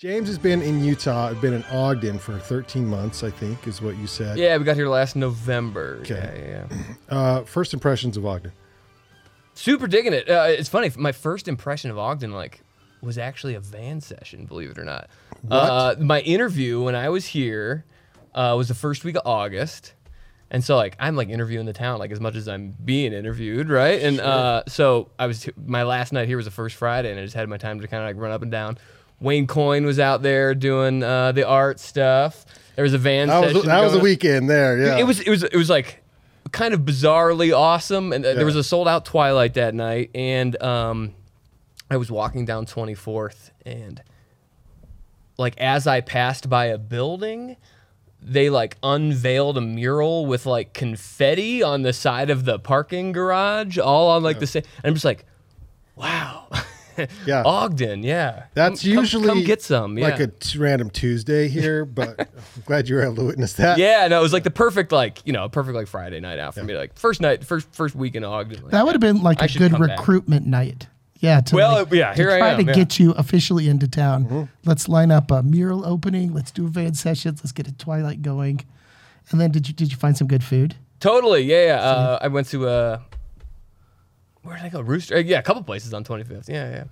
James 0.00 0.28
has 0.28 0.38
been 0.38 0.62
in 0.62 0.82
Utah, 0.82 1.26
I've 1.26 1.42
been 1.42 1.52
in 1.52 1.62
Ogden 1.64 2.18
for 2.18 2.38
13 2.38 2.86
months, 2.86 3.22
I 3.22 3.28
think, 3.28 3.66
is 3.66 3.82
what 3.82 3.98
you 3.98 4.06
said. 4.06 4.38
Yeah, 4.38 4.56
we 4.56 4.64
got 4.64 4.74
here 4.74 4.88
last 4.88 5.14
November. 5.14 5.98
Okay. 6.00 6.64
Yeah, 6.70 6.74
yeah, 6.74 6.78
yeah. 6.78 6.94
Uh, 7.10 7.42
first 7.42 7.74
impressions 7.74 8.16
of 8.16 8.24
Ogden. 8.24 8.50
Super 9.52 9.86
digging 9.86 10.14
it. 10.14 10.26
Uh, 10.26 10.46
it's 10.48 10.70
funny. 10.70 10.90
My 10.96 11.12
first 11.12 11.48
impression 11.48 11.90
of 11.90 11.98
Ogden, 11.98 12.32
like, 12.32 12.62
was 13.02 13.18
actually 13.18 13.56
a 13.56 13.60
van 13.60 14.00
session. 14.00 14.46
Believe 14.46 14.70
it 14.70 14.78
or 14.78 14.84
not. 14.84 15.10
Uh, 15.50 15.96
my 15.98 16.20
interview 16.20 16.80
when 16.82 16.94
I 16.94 17.10
was 17.10 17.26
here 17.26 17.84
uh, 18.34 18.54
was 18.56 18.68
the 18.68 18.74
first 18.74 19.04
week 19.04 19.16
of 19.16 19.22
August, 19.26 19.92
and 20.50 20.64
so 20.64 20.76
like 20.76 20.96
I'm 20.98 21.14
like 21.14 21.28
interviewing 21.28 21.66
the 21.66 21.72
town 21.72 21.98
like 21.98 22.10
as 22.10 22.20
much 22.20 22.36
as 22.36 22.48
I'm 22.48 22.74
being 22.84 23.12
interviewed, 23.12 23.68
right? 23.68 24.00
And 24.00 24.20
uh, 24.20 24.62
so 24.66 25.10
I 25.18 25.26
was 25.26 25.48
my 25.66 25.82
last 25.82 26.12
night 26.12 26.26
here 26.26 26.36
was 26.36 26.46
the 26.46 26.52
first 26.52 26.76
Friday, 26.76 27.10
and 27.10 27.20
I 27.20 27.22
just 27.24 27.34
had 27.34 27.48
my 27.48 27.56
time 27.56 27.80
to 27.80 27.88
kind 27.88 28.02
of 28.02 28.08
like 28.08 28.22
run 28.22 28.32
up 28.32 28.42
and 28.42 28.50
down. 28.50 28.78
Wayne 29.20 29.46
Coyne 29.46 29.84
was 29.84 29.98
out 29.98 30.22
there 30.22 30.54
doing 30.54 31.02
uh, 31.02 31.32
the 31.32 31.46
art 31.46 31.78
stuff. 31.78 32.44
There 32.76 32.82
was 32.82 32.94
a 32.94 32.98
van 32.98 33.28
That 33.28 33.54
was 33.54 33.64
that 33.64 33.82
was 33.82 33.94
a 33.94 33.98
weekend 34.00 34.48
there. 34.48 34.78
Yeah, 34.78 34.98
it 34.98 35.04
was 35.06 35.20
it 35.20 35.28
was 35.28 35.42
it 35.44 35.54
was 35.56 35.68
like 35.68 36.02
kind 36.52 36.72
of 36.74 36.80
bizarrely 36.80 37.56
awesome, 37.56 38.12
and 38.12 38.24
uh, 38.24 38.28
Yeah. 38.28 38.34
there 38.34 38.46
was 38.46 38.56
a 38.56 38.64
sold 38.64 38.88
out 38.88 39.04
Twilight 39.04 39.54
that 39.54 39.74
night, 39.74 40.10
and 40.14 40.60
um, 40.62 41.14
I 41.90 41.96
was 41.98 42.10
walking 42.10 42.44
down 42.46 42.64
Twenty 42.66 42.94
Fourth, 42.94 43.50
and 43.66 44.02
like 45.36 45.58
as 45.58 45.86
I 45.86 46.00
passed 46.00 46.48
by 46.48 46.66
a 46.66 46.78
building, 46.78 47.56
they 48.22 48.48
like 48.48 48.76
unveiled 48.82 49.58
a 49.58 49.60
mural 49.60 50.24
with 50.26 50.46
like 50.46 50.72
confetti 50.72 51.62
on 51.62 51.82
the 51.82 51.92
side 51.92 52.30
of 52.30 52.44
the 52.46 52.58
parking 52.58 53.12
garage, 53.12 53.76
all 53.78 54.10
on 54.10 54.22
like 54.22 54.38
the 54.38 54.46
same. 54.46 54.62
And 54.82 54.86
I'm 54.90 54.94
just 54.94 55.04
like, 55.04 55.24
wow. 55.96 56.46
Yeah. 57.26 57.42
Ogden, 57.44 58.02
yeah. 58.02 58.44
That's 58.54 58.82
Come- 58.82 58.92
come- 58.94 58.98
usually 59.02 59.26
come 59.28 59.44
get 59.44 59.62
some, 59.62 59.98
yeah. 59.98 60.04
like 60.08 60.20
a 60.20 60.26
t- 60.28 60.58
random 60.58 60.90
Tuesday 60.90 61.48
here, 61.48 61.84
but 61.98 62.18
I'm 62.20 62.62
glad 62.66 62.88
you 62.88 62.96
were 62.96 63.02
able 63.02 63.16
to 63.16 63.24
witness 63.24 63.54
that. 63.54 63.78
Yeah, 63.78 64.06
no, 64.08 64.18
it 64.18 64.22
was 64.22 64.32
like 64.32 64.44
the 64.44 64.50
perfect 64.50 64.92
like 64.92 65.20
you 65.26 65.32
know 65.32 65.48
perfect 65.48 65.74
like 65.76 65.86
Friday 65.86 66.20
night 66.20 66.38
out 66.38 66.54
for 66.54 66.64
me. 66.64 66.76
Like 66.76 66.98
first 66.98 67.20
night, 67.20 67.44
first 67.44 67.68
first 67.72 67.94
week 67.94 68.14
in 68.14 68.24
Ogden. 68.24 68.62
Like, 68.62 68.72
That 68.72 68.84
would 68.84 68.92
have 68.94 69.00
been 69.00 69.22
like 69.22 69.42
I 69.42 69.46
a 69.46 69.48
good 69.48 69.72
come 69.72 69.86
back. 69.86 69.98
recruitment 69.98 70.46
night. 70.46 70.88
Yeah. 71.20 71.40
To 71.42 71.54
Well, 71.56 71.72
like, 71.84 71.92
yeah, 71.92 72.10
to 72.14 72.16
here 72.16 72.30
I 72.30 72.38
try 72.38 72.48
am, 72.52 72.60
to 72.60 72.64
yeah. 72.64 72.72
get 72.72 72.98
you 72.98 73.10
officially 73.12 73.68
into 73.68 73.86
town. 73.86 74.24
Mm-hmm. 74.24 74.42
Let's 74.64 74.88
line 74.88 75.10
up 75.10 75.30
a 75.30 75.42
mural 75.42 75.84
opening. 75.84 76.32
Let's 76.32 76.50
do 76.50 76.64
a 76.64 76.68
van 76.68 76.94
session. 76.94 77.34
Let's 77.36 77.52
get 77.52 77.68
a 77.68 77.72
Twilight 77.72 78.22
going. 78.22 78.64
And 79.30 79.38
then 79.40 79.50
did 79.50 79.68
you 79.68 79.74
did 79.74 79.90
you 79.92 79.98
find 79.98 80.16
some 80.16 80.26
good 80.28 80.42
food? 80.42 80.76
Totally, 80.98 81.42
yeah. 81.42 81.66
yeah. 81.66 81.74
Uh, 81.80 82.18
I 82.22 82.28
went 82.28 82.46
to 82.48 82.66
uh, 82.68 83.00
where 84.42 84.56
did 84.56 84.64
I 84.64 84.68
go? 84.68 84.80
Rooster. 84.80 85.16
uh, 85.16 85.18
Yeah, 85.18 85.38
a 85.38 85.42
couple 85.42 85.62
places 85.62 85.92
on 85.94 86.04
25th. 86.04 86.48
Yeah, 86.48 86.70
yeah. 86.70 86.84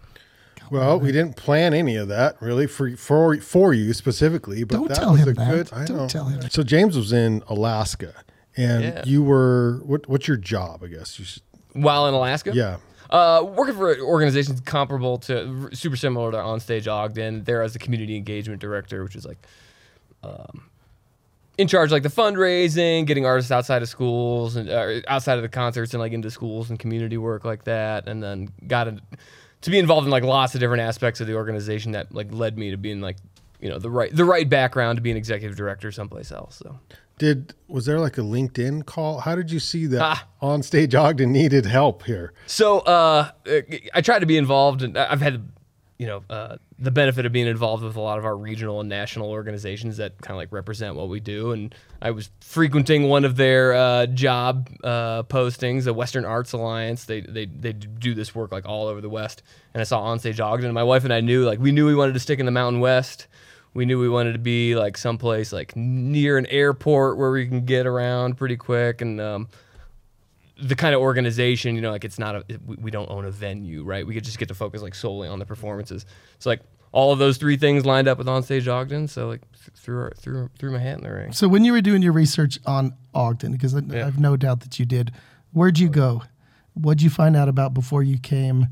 Well, 0.70 1.00
we 1.00 1.12
didn't 1.12 1.36
plan 1.36 1.72
any 1.72 1.96
of 1.96 2.08
that 2.08 2.36
really 2.42 2.66
for 2.66 2.94
for 2.96 3.36
for 3.38 3.72
you 3.72 3.94
specifically, 3.94 4.64
but 4.64 4.77
Don't 4.77 4.88
that 4.88 4.96
tell 4.98 5.12
was 5.12 5.20
him 5.22 5.28
a 5.30 5.32
that. 5.32 5.50
good. 5.50 5.72
I 5.72 5.84
Don't 5.86 5.96
know. 5.96 6.08
tell 6.08 6.24
him. 6.26 6.42
So 6.50 6.62
James 6.62 6.94
was 6.94 7.10
in 7.12 7.42
Alaska, 7.48 8.12
and 8.56 8.82
Yeah. 8.84 9.02
you 9.06 9.22
were 9.22 9.80
what? 9.84 10.06
What's 10.08 10.28
your 10.28 10.36
job? 10.36 10.82
I 10.84 10.88
guess 10.88 11.19
you 11.19 11.24
should. 11.24 11.42
While 11.72 12.06
in 12.06 12.12
Alaska. 12.14 12.52
Yeah. 12.54 12.78
Uh, 13.08 13.42
working 13.56 13.74
for 13.74 13.98
organizations 14.00 14.60
comparable 14.60 15.16
to 15.16 15.70
super 15.72 15.96
similar 15.96 16.30
to 16.32 16.36
Onstage 16.36 16.86
Ogden. 16.86 17.44
There 17.44 17.62
as 17.62 17.72
the 17.72 17.78
community 17.78 18.16
engagement 18.16 18.60
director, 18.60 19.02
which 19.04 19.16
is 19.16 19.24
like 19.24 19.38
um, 20.22 20.67
in 21.58 21.68
charge 21.68 21.88
of, 21.88 21.92
like 21.92 22.02
the 22.04 22.08
fundraising, 22.08 23.06
getting 23.06 23.26
artists 23.26 23.50
outside 23.50 23.82
of 23.82 23.88
schools 23.88 24.56
and 24.56 24.70
uh, 24.70 25.00
outside 25.08 25.36
of 25.36 25.42
the 25.42 25.48
concerts 25.48 25.92
and 25.92 26.00
like 26.00 26.12
into 26.12 26.30
schools 26.30 26.70
and 26.70 26.78
community 26.78 27.18
work 27.18 27.44
like 27.44 27.64
that. 27.64 28.08
And 28.08 28.22
then 28.22 28.48
got 28.66 28.88
in, 28.88 29.00
to 29.62 29.70
be 29.70 29.78
involved 29.78 30.06
in 30.06 30.10
like 30.10 30.22
lots 30.22 30.54
of 30.54 30.60
different 30.60 30.82
aspects 30.82 31.20
of 31.20 31.26
the 31.26 31.34
organization 31.34 31.92
that 31.92 32.14
like 32.14 32.32
led 32.32 32.56
me 32.56 32.70
to 32.70 32.76
being 32.78 33.00
like 33.00 33.16
you 33.60 33.68
know 33.68 33.78
the 33.80 33.90
right 33.90 34.14
the 34.14 34.24
right 34.24 34.48
background 34.48 34.96
to 34.96 35.02
be 35.02 35.10
an 35.10 35.16
executive 35.16 35.56
director 35.56 35.90
someplace 35.92 36.30
else. 36.32 36.56
So. 36.56 36.78
Did 37.18 37.54
was 37.66 37.84
there 37.84 37.98
like 37.98 38.16
a 38.16 38.20
LinkedIn 38.20 38.86
call? 38.86 39.18
How 39.18 39.34
did 39.34 39.50
you 39.50 39.58
see 39.58 39.86
that 39.86 40.00
Ah. 40.00 40.26
on 40.40 40.62
stage 40.62 40.94
Ogden 40.94 41.32
needed 41.32 41.66
help 41.66 42.04
here? 42.04 42.32
So 42.47 42.78
uh, 42.80 43.30
I 43.92 44.00
tried 44.00 44.20
to 44.20 44.26
be 44.26 44.36
involved, 44.36 44.82
and 44.82 44.97
I've 44.97 45.20
had, 45.20 45.50
you 45.98 46.06
know, 46.06 46.22
uh, 46.31 46.56
the 46.78 46.92
benefit 46.92 47.26
of 47.26 47.32
being 47.32 47.48
involved 47.48 47.82
with 47.82 47.97
a 47.97 48.00
lot 48.00 48.20
of 48.20 48.25
our 48.25 48.36
regional 48.36 48.78
and 48.78 48.88
national 48.88 49.31
organizations 49.31 49.97
that 49.97 50.16
kind 50.22 50.32
of 50.32 50.36
like 50.36 50.53
represent 50.53 50.94
what 50.94 51.09
we 51.09 51.19
do. 51.19 51.50
And 51.50 51.75
I 52.00 52.12
was 52.12 52.31
frequenting 52.41 53.09
one 53.09 53.25
of 53.25 53.36
their 53.36 53.75
uh, 53.75 54.06
job 54.06 54.70
uh, 54.84 55.25
postings, 55.25 55.84
the 55.84 55.92
Western 55.92 56.25
Arts 56.25 56.53
Alliance. 56.53 57.04
They 57.04 57.20
they 57.20 57.47
they 57.47 57.72
do 57.72 58.14
this 58.14 58.32
work 58.32 58.53
like 58.53 58.64
all 58.64 58.86
over 58.86 59.00
the 59.00 59.09
West. 59.09 59.42
And 59.75 59.81
I 59.81 59.84
saw 59.84 60.00
Onstage 60.03 60.38
Ogden. 60.38 60.66
And 60.66 60.75
my 60.75 60.84
wife 60.84 61.03
and 61.03 61.12
I 61.12 61.20
knew 61.20 61.44
like 61.44 61.59
we 61.59 61.72
knew 61.72 61.86
we 61.86 61.97
wanted 61.97 62.15
to 62.15 62.20
stick 62.20 62.38
in 62.38 62.47
the 62.47 62.53
Mountain 62.53 62.80
West. 62.80 63.26
We 63.75 63.84
knew 63.84 63.98
we 63.98 64.09
wanted 64.09 64.34
to 64.34 64.38
be 64.38 64.76
like 64.76 64.97
someplace 64.97 65.53
like 65.53 65.75
near 65.75 66.38
an 66.38 66.47
airport 66.47 67.19
where 67.19 67.32
we 67.32 67.48
can 67.48 67.65
get 67.65 67.86
around 67.86 68.36
pretty 68.36 68.56
quick 68.56 69.00
and. 69.00 69.20
Um, 69.20 69.48
the 70.60 70.74
kind 70.74 70.94
of 70.94 71.00
organization, 71.00 71.74
you 71.76 71.80
know, 71.80 71.91
like 71.91 72.04
it's 72.04 72.19
not 72.19 72.34
a 72.36 72.44
we, 72.66 72.91
don't 72.91 73.10
own 73.10 73.24
a 73.24 73.30
venue, 73.30 73.84
right? 73.84 74.06
We 74.06 74.14
could 74.14 74.24
just 74.24 74.38
get 74.38 74.48
to 74.48 74.54
focus 74.54 74.82
like 74.82 74.94
solely 74.94 75.28
on 75.28 75.38
the 75.38 75.46
performances. 75.46 76.04
So 76.38 76.50
like 76.50 76.60
all 76.91 77.12
of 77.12 77.19
those 77.19 77.36
three 77.36 77.56
things 77.56 77.84
lined 77.86 78.08
up 78.08 78.19
with 78.19 78.26
onstage 78.26 78.66
Ogden. 78.66 79.06
So 79.08 79.28
like 79.28 79.42
threw 79.76 80.10
threw 80.16 80.50
threw 80.58 80.72
my 80.72 80.78
hat 80.78 80.98
in 80.98 81.04
the 81.04 81.12
ring. 81.12 81.32
So 81.32 81.47
when 81.48 81.64
you 81.64 81.72
were 81.72 81.80
doing 81.80 82.02
your 82.02 82.12
research 82.12 82.58
on 82.66 82.94
Ogden, 83.14 83.52
because 83.52 83.74
I, 83.74 83.80
Yeah. 83.80 84.06
I've 84.06 84.18
no 84.18 84.36
doubt 84.36 84.60
that 84.60 84.78
you 84.78 84.86
did, 84.86 85.12
where'd 85.52 85.78
you 85.78 85.88
go? 85.88 86.22
What'd 86.74 87.02
you 87.02 87.10
find 87.10 87.36
out 87.36 87.48
about 87.48 87.74
before 87.74 88.02
you 88.02 88.18
came? 88.18 88.66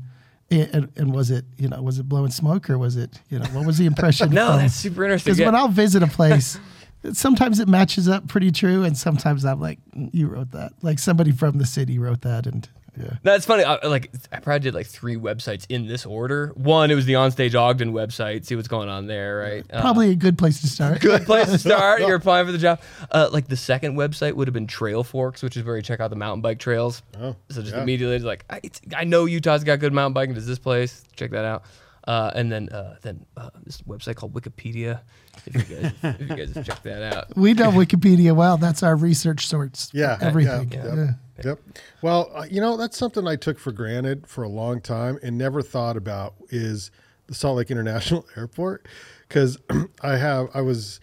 And, 0.49 0.69
and, 0.73 0.91
and 0.95 1.13
was 1.13 1.29
it 1.29 1.43
you 1.57 1.67
know 1.67 1.81
was 1.81 1.99
it 1.99 2.07
blowing 2.07 2.31
smoke 2.31 2.69
or 2.69 2.77
was 2.77 2.95
it 2.95 3.19
you 3.29 3.37
know 3.39 3.45
what 3.47 3.65
was 3.65 3.77
the 3.77 3.85
impression? 3.85 4.29
No, 4.33 4.47
from- 4.51 4.57
that's 4.59 4.73
super 4.75 5.03
interesting. 5.03 5.31
Because 5.31 5.39
Yeah. 5.39 5.45
when 5.47 5.55
I'll 5.55 5.67
visit 5.67 6.03
a 6.03 6.07
place, 6.07 6.57
sometimes 7.13 7.59
it 7.59 7.67
matches 7.67 8.07
up 8.07 8.27
pretty 8.27 8.51
true, 8.51 8.83
and 8.83 8.97
sometimes 8.97 9.45
I'm 9.45 9.59
like, 9.59 9.79
"Mm, 9.95 10.09
you 10.13 10.27
wrote 10.27 10.51
that. 10.51 10.73
Like 10.81 10.99
somebody 10.99 11.31
from 11.31 11.57
the 11.57 11.65
city 11.65 11.99
wrote 11.99 12.21
that, 12.21 12.45
and 12.45 12.67
yeah. 12.99 13.13
That's 13.23 13.45
funny. 13.45 13.63
I, 13.63 13.85
like 13.85 14.11
I 14.31 14.39
probably 14.39 14.59
did 14.59 14.73
like 14.73 14.87
three 14.87 15.15
websites 15.15 15.65
in 15.69 15.87
this 15.87 16.05
order. 16.05 16.51
One, 16.55 16.89
it 16.89 16.95
was 16.95 17.05
the 17.05 17.13
onstage 17.13 17.53
Ogden 17.53 17.93
website. 17.93 18.45
See 18.45 18.55
what's 18.55 18.67
going 18.67 18.89
on 18.89 19.07
there, 19.07 19.37
right? 19.37 19.65
Uh, 19.71 19.81
Probably 19.81 20.11
a 20.11 20.15
good 20.15 20.37
place 20.37 20.61
to 20.61 20.67
start. 20.67 21.01
good 21.01 21.25
place 21.25 21.49
to 21.49 21.59
start. 21.59 22.01
You're 22.07 22.15
applying 22.15 22.45
for 22.45 22.51
the 22.51 22.57
job. 22.57 22.81
Uh, 23.11 23.29
like 23.31 23.47
the 23.47 23.57
second 23.57 23.95
website 23.95 24.33
would 24.33 24.47
have 24.47 24.53
been 24.53 24.67
Trailforks, 24.67 25.43
which 25.43 25.57
is 25.57 25.63
where 25.63 25.75
you 25.75 25.81
check 25.81 25.99
out 25.99 26.09
the 26.09 26.15
mountain 26.15 26.41
bike 26.41 26.59
trails. 26.59 27.03
Oh, 27.19 27.35
so 27.49 27.61
just 27.61 27.75
yeah. 27.75 27.83
immediately 27.83 28.15
it's 28.15 28.25
like 28.25 28.45
I, 28.49 28.61
it's, 28.63 28.81
I 28.95 29.03
know 29.03 29.25
Utah's 29.25 29.63
got 29.63 29.79
good 29.79 29.93
mountain 29.93 30.13
biking. 30.13 30.33
Does 30.33 30.47
this 30.47 30.59
place? 30.59 31.03
Check 31.15 31.31
that 31.31 31.45
out. 31.45 31.63
Uh, 32.07 32.31
and 32.35 32.49
then 32.49 32.69
uh, 32.69 32.95
then 33.01 33.25
uh, 33.35 33.49
this 33.65 33.81
website 33.81 34.15
called 34.15 34.33
Wikipedia. 34.33 35.01
If 35.45 35.55
you 35.69 35.75
guys 35.75 35.93
if 36.03 36.21
you 36.21 36.27
guys 36.27 36.65
check 36.65 36.81
that 36.83 37.13
out. 37.13 37.35
We 37.35 37.53
know 37.53 37.69
Wikipedia 37.69 38.33
well. 38.33 38.57
That's 38.57 38.81
our 38.81 38.95
research 38.95 39.45
source. 39.45 39.89
Yeah, 39.93 40.17
everything. 40.21 40.71
yeah, 40.71 40.85
Yeah. 40.85 40.95
Yep. 40.95 41.45
Yep. 41.45 41.59
Well, 42.01 42.31
uh, 42.33 42.45
you 42.49 42.61
know, 42.61 42.77
that's 42.77 42.97
something 42.97 43.27
I 43.27 43.35
took 43.35 43.59
for 43.59 43.73
granted 43.73 44.25
for 44.25 44.43
a 44.43 44.49
long 44.49 44.79
time 44.79 45.19
and 45.21 45.37
never 45.37 45.61
thought 45.61 45.97
about 45.97 46.33
is 46.49 46.91
the 47.27 47.35
Salt 47.35 47.57
Lake 47.57 47.69
International 47.69 48.25
Airport 48.37 48.87
because 49.27 49.59
I 50.01 50.15
have 50.15 50.49
I 50.53 50.61
was 50.61 51.01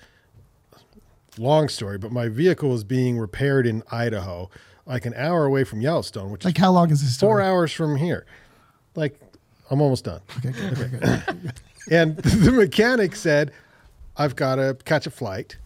long 1.39 1.69
story, 1.69 1.99
but 1.99 2.13
my 2.13 2.29
vehicle 2.29 2.71
was 2.71 2.83
being 2.83 3.19
repaired 3.19 3.67
in 3.67 3.83
Idaho, 3.93 4.49
like 4.87 5.05
an 5.05 5.13
hour 5.15 5.45
away 5.45 5.65
from 5.65 5.83
Yellowstone, 5.83 6.31
which 6.31 6.47
Like 6.47 6.57
is 6.57 6.63
how 6.63 6.73
long 6.73 6.91
is 6.91 7.03
this 7.03 7.19
four 7.19 7.43
hours 7.43 7.73
from 7.73 7.97
here. 7.97 8.25
Like 8.95 9.21
I'm 9.71 9.81
almost 9.81 10.05
done. 10.05 10.21
Okay, 10.39 10.53
good, 10.53 10.79
okay, 10.79 11.23
good. 11.25 11.53
And 11.91 12.17
the 12.17 12.51
mechanic 12.51 13.15
said, 13.15 13.53
I've 14.17 14.37
got 14.37 14.57
to 14.57 14.77
catch 14.85 15.07
a 15.07 15.11
flight 15.11 15.59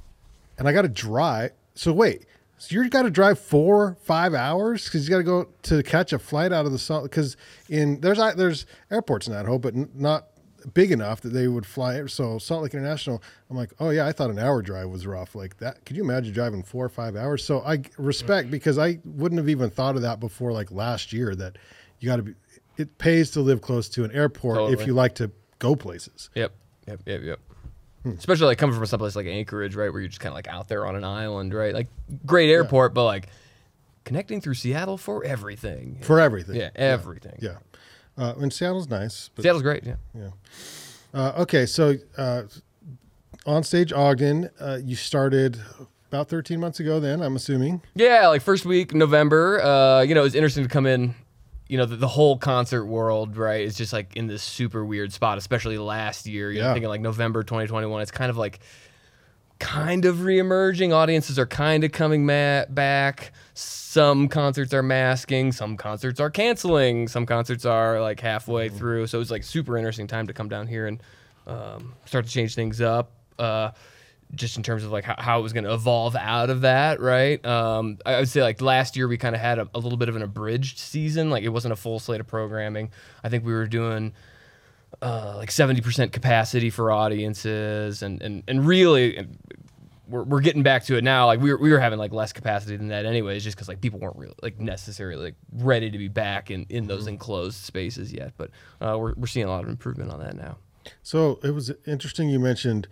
and 0.59 0.67
I 0.67 0.73
got 0.73 0.83
to 0.83 0.89
drive. 0.89 1.53
So 1.75 1.93
wait, 1.93 2.27
so 2.59 2.75
you 2.75 2.89
got 2.89 3.03
to 3.03 3.11
drive 3.11 3.39
four, 3.39 3.97
five 4.03 4.35
hours 4.35 4.85
because 4.85 5.07
you 5.07 5.11
got 5.11 5.19
to 5.19 5.23
go 5.23 5.49
to 5.63 5.83
catch 5.85 6.13
a 6.13 6.19
flight 6.19 6.53
out 6.53 6.67
of 6.67 6.73
the 6.73 6.79
salt. 6.79 7.05
Because 7.05 7.37
in 7.69 8.01
there's 8.01 8.19
there's 8.35 8.67
airports 8.91 9.29
in 9.29 9.35
Idaho, 9.35 9.59
but 9.59 9.75
n- 9.75 9.91
not 9.95 10.27
big 10.75 10.91
enough 10.91 11.21
that 11.21 11.29
they 11.29 11.47
would 11.47 11.65
fly. 11.65 12.05
So 12.07 12.39
Salt 12.39 12.65
Lake 12.65 12.75
International, 12.75 13.23
I'm 13.49 13.57
like, 13.57 13.73
oh 13.79 13.91
yeah, 13.91 14.07
I 14.07 14.13
thought 14.13 14.31
an 14.31 14.41
hour 14.41 14.61
drive 14.61 14.89
was 14.89 15.07
rough. 15.07 15.37
Like 15.37 15.59
that, 15.59 15.85
could 15.85 15.97
you 15.97 16.03
imagine 16.03 16.33
driving 16.35 16.65
four 16.65 16.85
or 16.85 16.89
five 16.89 17.15
hours? 17.15 17.45
So 17.45 17.61
I 17.61 17.83
respect 17.97 18.51
because 18.51 18.77
I 18.77 18.99
wouldn't 19.05 19.39
have 19.39 19.49
even 19.49 19.71
thought 19.71 19.95
of 19.95 20.03
that 20.03 20.19
before. 20.19 20.51
Like 20.51 20.73
last 20.73 21.13
year, 21.13 21.37
that 21.37 21.59
you 22.01 22.09
got 22.09 22.17
to 22.17 22.23
be. 22.23 22.35
It 22.79 22.97
pays 22.99 23.33
to 23.33 23.41
live 23.41 23.61
close 23.61 23.89
to 23.91 24.05
an 24.05 24.13
airport 24.13 24.73
if 24.73 24.87
you 24.87 24.95
like 24.95 25.17
to 25.17 25.31
go 25.59 25.75
places. 25.77 26.31
Yep. 26.35 26.53
Yep. 26.87 27.01
Yep. 27.07 27.21
Yep. 27.23 27.41
Especially 28.17 28.47
like 28.47 28.59
coming 28.59 28.77
from 28.77 28.87
someplace 28.87 29.17
like 29.17 29.27
Anchorage, 29.27 29.75
right, 29.75 29.93
where 29.93 30.01
you're 30.01 30.09
just 30.09 30.21
kind 30.21 30.31
of 30.31 30.37
like 30.37 30.49
out 30.49 30.69
there 30.69 30.87
on 30.87 30.95
an 30.97 31.05
island, 31.05 31.53
right? 31.53 31.75
Like 31.75 31.89
great 32.25 32.49
airport, 32.51 32.95
but 32.95 33.05
like 33.05 33.29
connecting 34.05 34.41
through 34.41 34.55
Seattle 34.55 34.97
for 34.97 35.25
everything. 35.25 35.99
for 36.03 36.21
everything. 36.21 36.57
yeah, 36.57 36.71
everything. 36.77 37.39
Yeah. 37.41 37.59
Uh, 38.17 38.35
and 38.41 38.53
Seattle's 38.53 38.89
nice. 38.89 39.29
But, 39.35 39.43
Seattle's 39.43 39.63
great. 39.63 39.85
Yeah. 39.85 40.31
uh, 41.13 41.33
okay, 41.43 41.67
so 41.67 41.97
uh, 42.17 42.43
on 43.47 43.63
stage 43.65 43.93
Ogden, 43.93 44.51
uh, 44.61 44.79
you 44.83 44.97
started 44.97 45.61
about 46.09 46.29
13 46.29 46.59
months 46.59 46.81
ago. 46.81 47.01
Then 47.01 47.21
I'm 47.21 47.37
assuming. 47.37 47.83
Yeah, 47.95 48.29
like 48.29 48.43
first 48.43 48.65
week 48.65 48.95
November. 48.95 49.61
Uh, 49.63 50.03
you 50.03 50.15
know, 50.15 50.21
it 50.21 50.25
was 50.25 50.35
interesting 50.35 50.65
to 50.65 50.71
come 50.71 50.87
in 50.87 51.15
you 51.69 51.77
know, 51.77 51.85
the, 51.85 51.97
the 51.97 52.09
whole 52.09 52.39
concert 52.39 52.87
world, 52.87 53.37
right, 53.37 53.61
is 53.63 53.77
just 53.77 53.93
like 53.93 54.17
in 54.17 54.27
this 54.27 54.43
super 54.43 54.85
weird 54.85 55.13
spot, 55.13 55.39
especially 55.39 55.79
last 55.79 56.27
year. 56.27 56.51
You 56.51 56.61
know, 56.61 56.69
Yeah. 56.69 56.73
thinking 56.75 56.89
like 56.89 57.01
November 57.03 57.43
2021, 57.43 58.01
it's 58.03 58.11
kind 58.11 58.31
of 58.31 58.37
like 58.37 58.61
kind 59.59 60.05
of 60.05 60.17
reemerging. 60.19 60.93
Audiences 60.93 61.39
are 61.39 61.47
kind 61.47 61.85
of 61.85 61.93
coming 61.93 62.25
ma- 62.25 62.65
back. 62.69 63.33
Some 63.55 64.29
concerts 64.29 64.73
are 64.73 64.83
masking. 64.83 65.51
Some 65.53 65.77
concerts 65.77 66.21
are 66.21 66.31
canceling. 66.31 67.09
Some 67.09 67.27
concerts 67.27 67.65
are 67.65 68.01
like 68.01 68.21
halfway 68.21 68.69
through. 68.69 69.09
So 69.09 69.21
it's 69.21 69.31
like 69.31 69.43
super 69.43 69.77
interesting 69.77 70.07
time 70.07 70.27
to 70.29 70.33
come 70.33 70.49
down 70.49 70.67
here 70.69 70.87
and 70.87 71.03
um, 71.47 71.95
start 72.05 72.25
to 72.27 72.31
change 72.31 72.55
things 72.55 72.81
up. 72.81 73.11
Uh, 73.39 73.71
just 74.35 74.57
in 74.57 74.63
terms 74.63 74.85
of 74.85 74.93
like 74.93 75.05
how, 75.05 75.15
how 75.19 75.39
it 75.39 75.43
was 75.43 75.53
going 75.53 75.65
to 75.65 75.73
evolve 75.73 76.15
out 76.17 76.51
of 76.51 76.63
that, 76.63 77.01
right? 77.01 77.45
Um, 77.45 77.99
I 78.05 78.15
I 78.15 78.21
would 78.21 78.29
say 78.29 78.43
like 78.43 78.61
last 78.61 78.97
year 78.97 79.09
we 79.09 79.17
kind 79.17 79.35
of 79.35 79.41
had 79.41 79.59
a, 79.59 79.69
a 79.75 79.79
little 79.79 79.99
bit 79.99 80.09
of 80.09 80.17
an 80.17 80.23
abridged 80.23 80.79
season. 80.79 81.31
Like 81.31 81.45
it 81.45 81.51
wasn't 81.51 81.73
a 81.73 81.77
full 81.77 81.99
slate 81.99 82.21
of 82.21 82.27
programming. 82.27 82.91
I 83.25 83.29
think 83.29 83.45
we 83.45 83.53
were 83.53 83.67
doing 83.67 84.13
uh, 85.03 85.35
like 85.37 85.51
70% 85.51 86.13
capacity 86.13 86.71
for 86.71 86.91
audiences 86.91 88.03
and, 88.03 88.21
and, 88.23 88.43
and 88.49 88.67
really 88.67 89.27
we're, 90.09 90.25
we're 90.25 90.41
getting 90.41 90.63
back 90.63 90.85
to 90.85 90.97
it 90.97 91.05
now 91.05 91.27
like 91.27 91.41
we 91.41 91.53
were, 91.53 91.59
we 91.59 91.71
were 91.71 91.79
having 91.79 91.99
like 91.99 92.13
less 92.13 92.33
capacity 92.33 92.77
than 92.77 92.89
that 92.89 93.05
anyways 93.05 93.45
just 93.45 93.57
because 93.57 93.69
like 93.69 93.81
people 93.81 94.01
weren't 94.01 94.17
really 94.17 94.35
like 94.43 94.59
necessarily 94.59 95.23
like 95.23 95.35
ready 95.53 95.91
to 95.91 95.99
be 95.99 96.09
back 96.09 96.51
in, 96.51 96.67
in 96.71 96.87
those 96.87 97.07
enclosed 97.07 97.63
spaces 97.63 98.13
yet 98.13 98.33
but 98.39 98.51
uh, 98.81 98.97
we're, 98.99 99.13
we're 99.17 99.27
seeing 99.27 99.47
a 99.47 99.51
lot 99.51 99.63
of 99.63 99.69
improvement 99.69 100.11
on 100.11 100.19
that 100.21 100.35
now 100.35 100.57
So 101.03 101.39
it 101.43 101.51
was 101.51 101.71
interesting 101.87 102.31
you 102.31 102.41
mentioned 102.41 102.89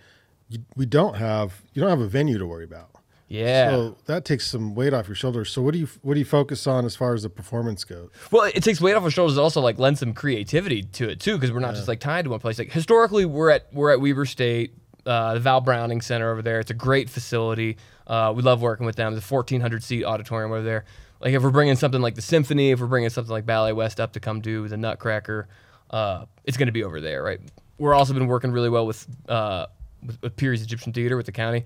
you, 0.48 0.58
we 0.76 0.87
don't 0.87 1.16
have 1.16 1.62
you 1.72 1.81
don't 1.81 1.90
have 1.90 2.00
a 2.00 2.06
venue 2.08 2.38
to 2.38 2.46
worry 2.46 2.64
about. 2.64 2.90
yeah 3.28 3.70
So 3.70 3.96
that 4.06 4.25
takes 4.25 4.46
some 4.46 4.75
weight 4.75 4.93
off 4.94 5.08
your 5.08 5.14
shoulders. 5.14 5.50
So 5.50 5.62
what 5.62 5.72
do 5.72 5.78
you 5.81 5.88
what 6.02 6.14
do 6.14 6.20
you 6.20 6.26
focus 6.26 6.66
on 6.66 6.84
as 6.84 6.94
far 6.96 7.14
as 7.14 7.22
the 7.22 7.31
performance 7.31 7.84
goes? 7.84 8.10
Well, 8.31 8.50
it 8.54 8.62
takes 8.62 8.81
weight 8.81 8.94
off 8.94 9.02
our 9.02 9.10
shoulders. 9.10 9.37
It 9.37 9.40
also 9.40 9.60
like 9.60 9.78
lends 9.78 10.00
some 10.00 10.12
creativity 10.14 10.82
to 10.82 11.08
it 11.08 11.20
too, 11.20 11.37
because 11.37 11.52
we're 11.52 11.60
not 11.60 11.75
just 11.75 11.88
like 11.88 12.00
tied 12.00 12.25
to 12.25 12.31
one 12.31 12.40
place. 12.40 12.58
Like 12.58 12.72
historically, 12.72 13.25
we're 13.25 13.50
at 13.50 13.66
we're 13.72 13.93
at 13.93 14.00
Weber 14.00 14.26
State, 14.26 14.75
uh, 15.04 15.34
the 15.34 15.40
Val 15.40 15.60
Browning 15.60 16.00
Center 16.00 16.31
over 16.31 16.43
there. 16.43 16.60
It's 16.60 16.70
a 16.70 16.75
great 16.75 17.10
facility. 17.10 17.76
Uh, 18.06 18.32
we 18.37 18.42
love 18.42 18.62
working 18.62 18.87
with 18.87 18.96
them. 18.96 19.14
The 19.14 19.20
1,400 19.20 19.82
seat 19.82 20.04
auditorium 20.04 20.52
over 20.52 20.62
there. 20.62 20.84
Like 21.20 21.32
if 21.32 21.42
we're 21.42 21.50
bringing 21.50 21.75
something 21.76 22.00
like 22.00 22.14
the 22.14 22.22
Symphony, 22.22 22.70
if 22.70 22.81
we're 22.81 22.87
bringing 22.87 23.10
something 23.10 23.32
like 23.32 23.46
Ballet 23.46 23.72
West 23.72 23.99
up 23.99 24.12
to 24.12 24.20
come 24.20 24.40
do 24.40 24.69
the 24.69 24.76
Nutcracker, 24.76 25.49
uh, 25.90 26.26
it's 26.44 26.56
going 26.56 26.66
to 26.66 26.72
be 26.72 26.84
over 26.84 27.00
there, 27.00 27.22
right? 27.22 27.40
We're 27.78 27.94
also 27.94 28.12
been 28.14 28.26
working 28.26 28.52
really 28.52 28.69
well 28.69 28.87
with 28.87 29.06
uh, 29.28 29.66
with, 30.06 30.20
with 30.22 30.36
Peery's 30.36 30.62
Egyptian 30.62 30.92
Theater 30.92 31.16
with 31.16 31.26
the 31.26 31.32
county 31.32 31.64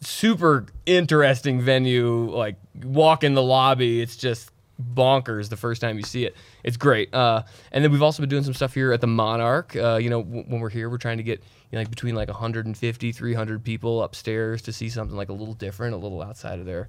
super 0.00 0.66
interesting 0.86 1.60
venue. 1.60 2.30
Like 2.30 2.56
walk 2.82 3.24
in 3.24 3.34
the 3.34 3.42
lobby, 3.42 4.00
it's 4.00 4.16
just 4.16 4.50
bonkers 4.94 5.48
the 5.48 5.56
first 5.56 5.80
time 5.80 5.96
you 5.96 6.02
see 6.02 6.24
it. 6.24 6.36
It's 6.62 6.76
great. 6.76 7.12
Uh, 7.14 7.42
and 7.72 7.84
then 7.84 7.92
we've 7.92 8.02
also 8.02 8.22
been 8.22 8.30
doing 8.30 8.42
some 8.42 8.54
stuff 8.54 8.74
here 8.74 8.92
at 8.92 9.00
the 9.00 9.06
Monarch. 9.06 9.74
Uh, 9.76 9.96
you 9.96 10.10
know, 10.10 10.22
w- 10.22 10.44
when 10.48 10.60
we're 10.60 10.68
here, 10.68 10.90
we're 10.90 10.98
trying 10.98 11.18
to 11.18 11.22
get 11.22 11.40
you 11.70 11.76
know, 11.76 11.78
like 11.78 11.90
between 11.90 12.14
like 12.14 12.28
150, 12.28 13.12
300 13.12 13.64
people 13.64 14.02
upstairs 14.02 14.62
to 14.62 14.72
see 14.72 14.88
something 14.88 15.16
like 15.16 15.28
a 15.28 15.32
little 15.32 15.54
different, 15.54 15.94
a 15.94 15.98
little 15.98 16.22
outside 16.22 16.58
of 16.58 16.66
their, 16.66 16.88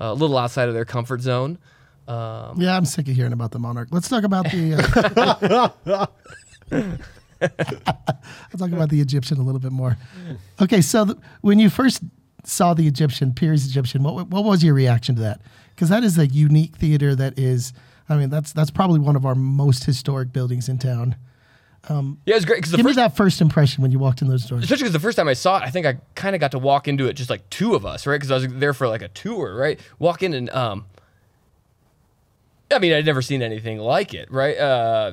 uh, 0.00 0.06
a 0.06 0.14
little 0.14 0.38
outside 0.38 0.68
of 0.68 0.74
their 0.74 0.84
comfort 0.84 1.20
zone. 1.20 1.58
Um, 2.08 2.60
Yeah, 2.60 2.76
I'm 2.76 2.84
sick 2.84 3.08
of 3.08 3.14
hearing 3.16 3.32
about 3.32 3.50
the 3.50 3.58
monarch. 3.58 3.88
Let's 3.90 4.08
talk 4.08 4.24
about 4.24 4.44
the. 4.46 6.08
I'll 7.86 8.58
talk 8.58 8.72
about 8.72 8.88
the 8.90 9.00
Egyptian 9.00 9.38
a 9.38 9.42
little 9.42 9.60
bit 9.60 9.72
more. 9.72 9.96
Okay, 10.60 10.80
so 10.80 11.04
th- 11.04 11.18
when 11.42 11.58
you 11.58 11.68
first 11.70 12.02
saw 12.44 12.74
the 12.74 12.86
Egyptian, 12.86 13.32
Peery's 13.34 13.66
Egyptian, 13.66 14.02
what 14.02 14.28
what 14.28 14.44
was 14.44 14.62
your 14.64 14.74
reaction 14.74 15.14
to 15.16 15.22
that? 15.22 15.40
Because 15.74 15.88
that 15.90 16.02
is 16.04 16.16
a 16.18 16.26
unique 16.26 16.76
theater 16.76 17.14
that 17.14 17.38
is, 17.38 17.72
I 18.08 18.16
mean, 18.16 18.30
that's 18.30 18.52
that's 18.52 18.70
probably 18.70 19.00
one 19.00 19.16
of 19.16 19.26
our 19.26 19.34
most 19.34 19.84
historic 19.84 20.32
buildings 20.32 20.68
in 20.68 20.78
town. 20.78 21.16
yeah, 21.88 22.34
it's 22.36 22.44
great 22.44 22.56
because 22.58 22.70
the 22.72 22.78
Give 22.78 22.86
first 22.86 22.96
me 22.96 23.02
that 23.02 23.16
first 23.16 23.40
impression 23.40 23.82
when 23.82 23.90
you 23.92 23.98
walked 23.98 24.22
in 24.22 24.28
those 24.28 24.44
doors. 24.46 24.64
especially 24.64 24.84
because 24.84 24.92
the 24.94 25.00
first 25.00 25.16
time 25.16 25.28
I 25.28 25.34
saw 25.34 25.58
it, 25.58 25.62
I 25.64 25.70
think 25.70 25.86
I 25.86 25.98
kind 26.14 26.34
of 26.34 26.40
got 26.40 26.50
to 26.52 26.58
walk 26.58 26.88
into 26.88 27.06
it 27.06 27.12
just 27.14 27.30
like 27.30 27.48
two 27.50 27.74
of 27.74 27.84
us, 27.84 28.06
right? 28.06 28.16
Because 28.16 28.30
I 28.30 28.34
was 28.34 28.48
there 28.48 28.72
for 28.74 28.88
like 28.88 29.02
a 29.02 29.08
tour, 29.08 29.54
right? 29.54 29.78
Walk 29.98 30.22
in 30.22 30.32
and 30.34 30.48
um, 30.50 30.86
I 32.70 32.78
mean, 32.80 32.92
I'd 32.92 33.06
never 33.06 33.22
seen 33.22 33.42
anything 33.42 33.78
like 33.78 34.14
it, 34.14 34.30
right? 34.32 34.56
Uh, 34.58 35.12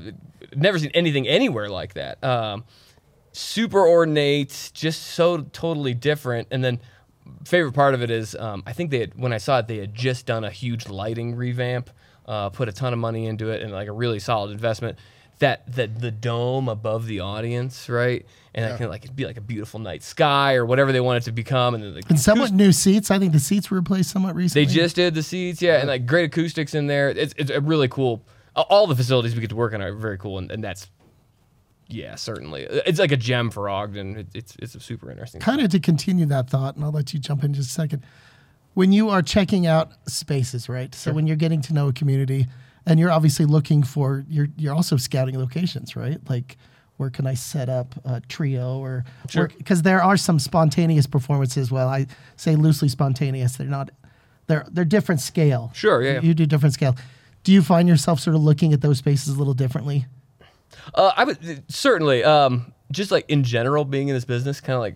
never 0.56 0.80
seen 0.80 0.92
anything 0.94 1.28
anywhere 1.28 1.70
like 1.70 1.94
that. 1.94 2.24
Um, 2.24 2.64
super 3.32 3.88
ornate, 3.88 4.72
just 4.74 5.02
so 5.04 5.42
totally 5.42 5.94
different. 5.94 6.48
And 6.52 6.64
then 6.64 6.80
favorite 7.46 7.74
part 7.74 7.94
of 7.94 8.02
it 8.02 8.12
is 8.12 8.36
um, 8.36 8.64
I 8.66 8.74
think 8.74 8.92
they 8.92 9.00
had, 9.00 9.16
when 9.16 9.34
I 9.34 9.38
saw 9.38 9.60
it, 9.60 9.68
they 9.68 9.78
had 9.78 9.94
just 9.94 10.26
done 10.26 10.44
a 10.44 10.52
huge 10.52 10.88
lighting 10.90 11.36
revamp, 11.36 11.90
uh, 12.26 12.50
put 12.50 12.70
a 12.70 12.72
ton 12.72 12.94
of 12.94 13.00
money 13.00 13.26
into 13.26 13.50
it, 13.50 13.62
and 13.62 13.72
like 13.72 13.88
a 13.88 13.92
really 13.94 14.20
solid 14.20 14.52
investment. 14.52 14.98
That 15.40 15.70
that 15.74 16.00
the 16.00 16.12
dome 16.12 16.70
above 16.70 17.08
the 17.08 17.22
audience, 17.22 17.90
right? 17.90 18.26
And 18.54 18.64
that 18.64 18.78
can 18.78 18.88
like 18.88 19.04
it'd 19.04 19.16
be 19.16 19.26
like 19.26 19.36
a 19.36 19.42
beautiful 19.42 19.80
night 19.80 20.04
sky 20.04 20.54
or 20.54 20.64
whatever 20.64 20.92
they 20.92 21.02
want 21.02 21.18
it 21.18 21.26
to 21.26 21.32
become, 21.32 21.74
and 21.74 21.84
then 21.84 21.96
the 21.96 22.04
and 22.08 22.20
somewhat 22.20 22.54
new 22.54 22.72
seats. 22.72 23.10
I 23.10 23.18
think 23.18 23.34
the 23.34 23.40
seats 23.40 23.72
were 23.72 23.78
replaced 23.78 24.12
somewhat 24.12 24.36
recently. 24.36 24.66
they 24.66 24.72
just 24.72 24.96
did 24.96 25.16
the 25.16 25.24
seats, 25.24 25.62
yeah, 25.62 25.80
and 25.80 25.88
like 25.88 26.06
great 26.06 26.26
acoustics 26.26 26.76
in 26.76 26.86
there. 26.86 27.10
It's 27.10 27.34
it's 27.36 27.50
a 27.50 27.60
really 27.60 27.88
cool. 27.88 28.24
All 28.56 28.88
the 28.88 28.96
facilities 28.96 29.34
we 29.36 29.42
get 29.42 29.50
to 29.50 29.56
work 29.56 29.74
on 29.74 29.82
are 29.82 29.94
very 29.94 30.18
cool, 30.18 30.38
and, 30.38 30.52
and 30.52 30.64
that's 30.64 30.88
yeah, 31.88 32.16
certainly. 32.16 32.64
It's 32.64 33.00
like 33.00 33.12
a 33.12 33.18
gem 33.18 33.50
for 33.50 33.70
Ogden. 33.70 34.18
It, 34.18 34.28
it's 34.34 34.56
it's 34.60 34.76
a 34.76 34.80
super 34.80 35.10
interesting. 35.10 35.42
kind 35.42 35.62
of 35.62 35.70
to 35.72 35.80
continue 35.80 36.26
that 36.28 36.50
thought, 36.50 36.76
and 36.76 36.84
I'll 36.84 36.92
let 36.92 37.14
you 37.14 37.20
jump 37.20 37.44
in 37.44 37.54
just 37.54 37.70
a 37.70 37.74
second. 37.74 38.04
When 38.74 38.92
you 38.92 39.10
are 39.10 39.22
checking 39.22 39.68
out 39.68 39.92
spaces, 40.08 40.68
right? 40.68 40.94
So 40.96 41.14
when 41.14 41.28
you're 41.28 41.36
getting 41.36 41.62
to 41.62 41.74
know 41.74 41.90
a 41.90 41.94
community, 41.94 42.48
and 42.86 43.00
you're 43.00 43.12
obviously 43.12 43.46
looking 43.46 43.84
for, 43.84 44.26
you're 44.28 44.48
you're 44.58 44.74
also 44.74 44.98
scouting 44.98 45.38
locations, 45.38 45.96
right? 45.96 46.20
Like 46.30 46.58
where 46.98 47.10
can 47.10 47.26
I 47.26 47.34
set 47.34 47.70
up 47.70 47.96
a 48.06 48.22
trio 48.22 48.78
or 48.78 49.04
because 49.58 49.82
there 49.82 50.02
are 50.02 50.16
some 50.18 50.40
spontaneous 50.40 51.08
performances. 51.08 51.72
Well, 51.72 51.90
I 51.90 52.08
say 52.38 52.56
loosely 52.56 52.88
spontaneous. 52.88 53.58
They're 53.58 53.68
not. 53.68 53.90
They're 54.48 54.66
they're 54.72 54.86
different 54.86 55.22
scale. 55.22 55.72
Sure, 55.74 56.02
yeah, 56.02 56.14
yeah. 56.14 56.22
You 56.22 56.34
do 56.34 56.46
different 56.46 56.74
scale. 56.74 56.96
Do 57.44 57.52
you 57.52 57.62
find 57.62 57.88
yourself 57.90 58.20
sort 58.20 58.36
of 58.36 58.42
looking 58.42 58.74
at 58.74 58.82
those 58.82 58.98
spaces 59.00 59.36
a 59.36 59.38
little 59.38 59.54
differently? 59.54 60.06
Uh, 60.96 61.12
I 61.16 61.24
would 61.24 61.64
certainly 61.72 62.24
um, 62.24 62.74
just 62.92 63.12
like 63.12 63.26
in 63.30 63.44
general 63.44 63.86
being 63.86 64.08
in 64.08 64.16
this 64.16 64.26
business, 64.26 64.60
kind 64.62 64.76
of 64.76 64.80
like 64.82 64.96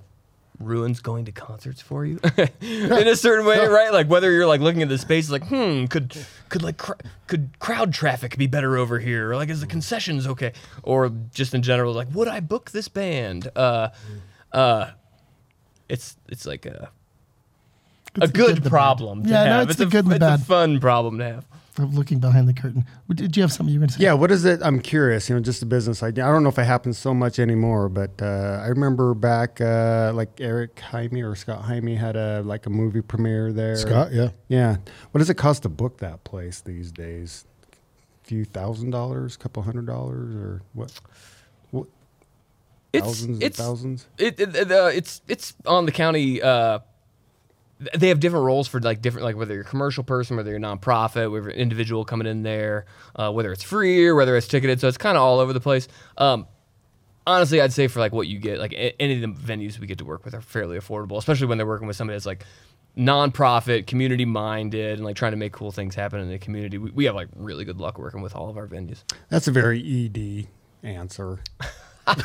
ruins 0.60 1.00
going 1.02 1.24
to 1.26 1.32
concerts 1.32 1.82
for 1.82 2.04
you 2.04 2.20
in 2.62 3.08
a 3.08 3.16
certain 3.16 3.46
way, 3.46 3.58
right? 3.68 3.94
Like 3.94 4.10
whether 4.10 4.32
you're 4.32 4.48
like 4.48 4.60
looking 4.62 4.82
at 4.82 4.90
the 4.90 4.98
space, 4.98 5.30
like 5.30 5.46
hmm, 5.48 5.86
could 5.86 6.18
could 6.50 6.64
like 6.64 6.78
cr- 6.78 6.94
could 7.28 7.50
crowd 7.60 7.94
traffic 7.94 8.38
be 8.38 8.48
better 8.48 8.78
over 8.78 8.98
here? 9.00 9.32
Or 9.32 9.36
like 9.36 9.50
is 9.50 9.62
the 9.62 9.68
concessions 9.68 10.26
okay? 10.26 10.54
Or 10.84 11.12
just 11.34 11.54
in 11.54 11.62
general, 11.62 11.94
like 11.94 12.08
would 12.14 12.28
I 12.28 12.40
book 12.40 12.72
this 12.72 12.88
band? 12.88 13.50
Uh, 13.56 13.90
uh, 14.52 14.92
it's 15.90 16.18
it's 16.28 16.46
like 16.46 16.66
a 16.66 16.90
a 18.20 18.24
It's 18.24 18.32
good 18.32 18.64
good, 18.64 18.70
problem 18.70 19.24
to 19.24 19.30
Yeah, 19.30 19.44
no, 19.44 19.50
have. 19.60 19.70
it's 19.70 19.78
the 19.78 19.86
a, 19.86 19.90
good 19.90 20.06
and 20.06 20.12
the 20.12 20.16
it's 20.16 20.24
a 20.26 20.38
bad. 20.40 20.44
fun 20.44 20.80
problem 20.80 21.20
to 21.20 21.24
have. 21.24 21.46
Of 21.80 21.96
looking 21.96 22.20
behind 22.20 22.48
the 22.48 22.54
curtain. 22.54 22.86
Did 23.14 23.38
you 23.38 23.44
have 23.44 23.52
something 23.52 23.72
you 23.72 23.80
were 23.80 23.86
going 23.86 23.90
to 23.90 23.96
say? 23.96 24.04
Yeah, 24.04 24.14
what 24.14 24.32
is 24.32 24.46
it? 24.46 24.62
I'm 24.64 24.80
curious. 24.80 25.30
You 25.30 25.36
know, 25.36 25.42
just 25.42 25.62
a 25.62 25.66
business 25.66 26.02
idea. 26.02 26.28
I 26.28 26.32
don't 26.32 26.42
know 26.42 26.50
if 26.50 26.58
it 26.58 26.64
happens 26.64 26.98
so 26.98 27.14
much 27.14 27.38
anymore, 27.40 27.88
but 27.88 28.20
uh, 28.22 28.62
I 28.64 28.68
remember 28.68 29.14
back, 29.14 29.62
uh, 29.62 30.12
like 30.16 30.42
Eric 30.42 30.80
Jaime 30.80 31.22
or 31.22 31.36
Scott 31.36 31.62
Jaime 31.66 31.96
had 31.96 32.16
a 32.16 32.42
like 32.44 32.66
a 32.66 32.70
movie 32.72 33.02
premiere 33.02 33.54
there. 33.54 33.76
Scott, 33.76 34.12
yeah. 34.12 34.30
Yeah. 34.48 34.78
What 35.12 35.20
does 35.20 35.30
it 35.30 35.36
cost 35.36 35.64
to 35.64 35.70
book 35.70 36.00
that 36.00 36.24
place 36.24 36.62
these 36.62 36.92
days? 36.92 37.46
A 38.24 38.28
few 38.28 38.44
thousand 38.44 38.90
dollars, 38.90 39.36
a 39.36 39.38
couple 39.38 39.62
hundred 39.64 39.86
dollars, 39.86 40.36
or 40.36 40.62
what? 40.74 40.92
What? 41.72 41.88
It's 42.92 43.06
Thousands 43.06 43.40
it's 43.44 43.60
and 43.60 43.68
thousands. 43.68 44.08
it, 44.18 44.40
it, 44.40 44.56
it, 44.56 44.72
uh, 44.72 44.90
it's 44.94 45.22
it's 45.28 45.54
on 45.66 45.86
the 45.86 45.92
county. 45.92 46.42
Th- 47.80 47.92
they 47.98 48.10
have 48.10 48.20
different 48.20 48.46
roles 48.46 48.68
for 48.68 48.80
like 48.80 49.02
different, 49.02 49.26
like 49.26 49.36
whether 49.36 49.54
you're 49.54 49.64
a 49.64 49.66
commercial 49.66 50.04
person, 50.04 50.38
whether 50.38 50.50
you're 50.50 50.60
a 50.60 50.62
nonprofit, 50.62 51.32
whether 51.32 51.50
an 51.50 51.56
individual 51.56 52.06
coming 52.06 52.28
in 52.28 52.44
there, 52.44 52.86
uh, 53.16 53.32
whether 53.32 53.52
it's 53.52 53.64
free 53.64 54.06
or 54.08 54.16
whether 54.16 54.36
it's 54.36 54.48
ticketed. 54.48 54.80
So 54.80 54.88
it's 54.88 54.98
kind 54.98 55.18
of 55.18 55.24
all 55.24 55.40
over 55.40 55.54
the 55.54 55.60
place. 55.60 55.88
Um, 56.18 56.48
honestly, 57.26 57.62
I'd 57.62 57.74
say 57.74 57.88
for 57.88 58.00
like 58.00 58.12
what 58.14 58.28
you 58.28 58.40
get, 58.40 58.60
like 58.60 58.74
a- 58.74 59.00
any 59.02 59.22
of 59.22 59.22
the 59.22 59.28
venues 59.42 59.80
we 59.80 59.88
get 59.88 60.00
to 60.00 60.06
work 60.06 60.26
with 60.26 60.34
are 60.34 60.42
fairly 60.42 60.78
affordable, 60.78 61.18
especially 61.18 61.48
when 61.48 61.58
they're 61.58 61.68
working 61.68 61.88
with 61.88 61.98
somebody 61.98 62.16
that's 62.16 62.26
like 62.26 62.46
nonprofit, 62.98 63.86
community 63.86 64.26
minded, 64.26 64.98
and 64.98 65.06
like 65.06 65.16
trying 65.16 65.34
to 65.34 65.38
make 65.38 65.52
cool 65.54 65.72
things 65.72 65.94
happen 65.94 66.20
in 66.20 66.30
the 66.30 66.40
community. 66.40 66.78
We, 66.78 66.92
we 66.92 67.06
have 67.06 67.16
like 67.16 67.28
really 67.36 67.64
good 67.66 67.80
luck 67.80 68.00
working 68.00 68.22
with 68.22 68.36
all 68.36 68.50
of 68.50 68.58
our 68.58 68.68
venues. 68.68 69.04
That's 69.30 69.48
a 69.48 69.52
very 69.52 69.80
ED 70.06 70.48
answer. 70.88 71.40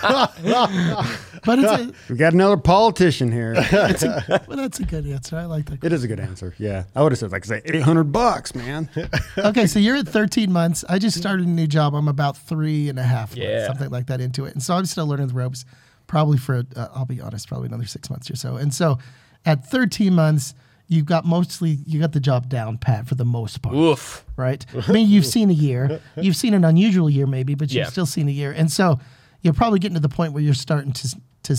But 1.44 1.58
it's 1.58 1.72
a, 1.72 1.92
We 2.08 2.16
got 2.16 2.34
another 2.34 2.56
politician 2.56 3.32
here. 3.32 3.54
well, 3.72 4.56
that's 4.56 4.78
a 4.78 4.84
good 4.84 5.04
answer. 5.08 5.36
I 5.36 5.46
like 5.46 5.64
that. 5.70 5.82
it 5.82 5.92
is 5.92 6.04
a 6.04 6.08
good 6.08 6.20
answer. 6.20 6.54
Yeah, 6.56 6.84
I 6.94 7.02
would 7.02 7.10
have 7.10 7.18
said 7.18 7.32
like 7.32 7.44
say 7.44 7.60
eight 7.64 7.82
hundred 7.82 8.12
bucks, 8.12 8.54
man. 8.54 8.88
Okay, 9.36 9.66
so 9.66 9.80
you're 9.80 9.96
at 9.96 10.06
13 10.06 10.52
months. 10.52 10.84
I 10.88 11.00
just 11.00 11.18
started 11.18 11.46
a 11.46 11.50
new 11.50 11.66
job. 11.66 11.94
I'm 11.96 12.06
about 12.06 12.36
three 12.36 12.88
and 12.88 12.98
a 12.98 13.02
half, 13.02 13.30
months, 13.30 13.38
Yeah. 13.42 13.66
something 13.66 13.90
like 13.90 14.06
that 14.06 14.20
into 14.20 14.44
it. 14.44 14.52
And 14.54 14.62
so 14.62 14.74
I'm 14.76 14.86
still 14.86 15.06
learning 15.06 15.26
the 15.28 15.34
ropes, 15.34 15.64
probably 16.06 16.38
for, 16.38 16.62
uh, 16.76 16.88
I'll 16.94 17.06
be 17.06 17.20
honest, 17.20 17.48
probably 17.48 17.66
another 17.66 17.86
six 17.86 18.08
months 18.08 18.30
or 18.30 18.36
so. 18.36 18.56
And 18.56 18.72
so 18.72 18.98
at 19.44 19.66
13 19.66 20.14
months, 20.14 20.54
you've 20.86 21.06
got 21.06 21.24
mostly 21.24 21.78
you 21.86 21.98
got 21.98 22.12
the 22.12 22.20
job 22.20 22.48
down 22.48 22.78
pat 22.78 23.08
for 23.08 23.16
the 23.16 23.24
most 23.24 23.62
part, 23.62 23.74
Oof. 23.74 24.24
right? 24.36 24.64
I 24.86 24.92
mean, 24.92 25.08
you've 25.08 25.26
seen 25.26 25.50
a 25.50 25.54
year, 25.54 26.00
you've 26.16 26.36
seen 26.36 26.54
an 26.54 26.64
unusual 26.64 27.10
year 27.10 27.26
maybe, 27.26 27.56
but 27.56 27.72
you've 27.72 27.84
Yeah. 27.86 27.90
still 27.90 28.06
seen 28.06 28.28
a 28.28 28.32
year, 28.32 28.52
and 28.52 28.70
so 28.70 29.00
you're 29.42 29.54
probably 29.54 29.78
getting 29.78 29.94
to 29.94 30.00
the 30.00 30.08
point 30.08 30.32
where 30.32 30.42
you're 30.42 30.54
starting 30.54 30.92
to 30.92 31.16
to 31.44 31.56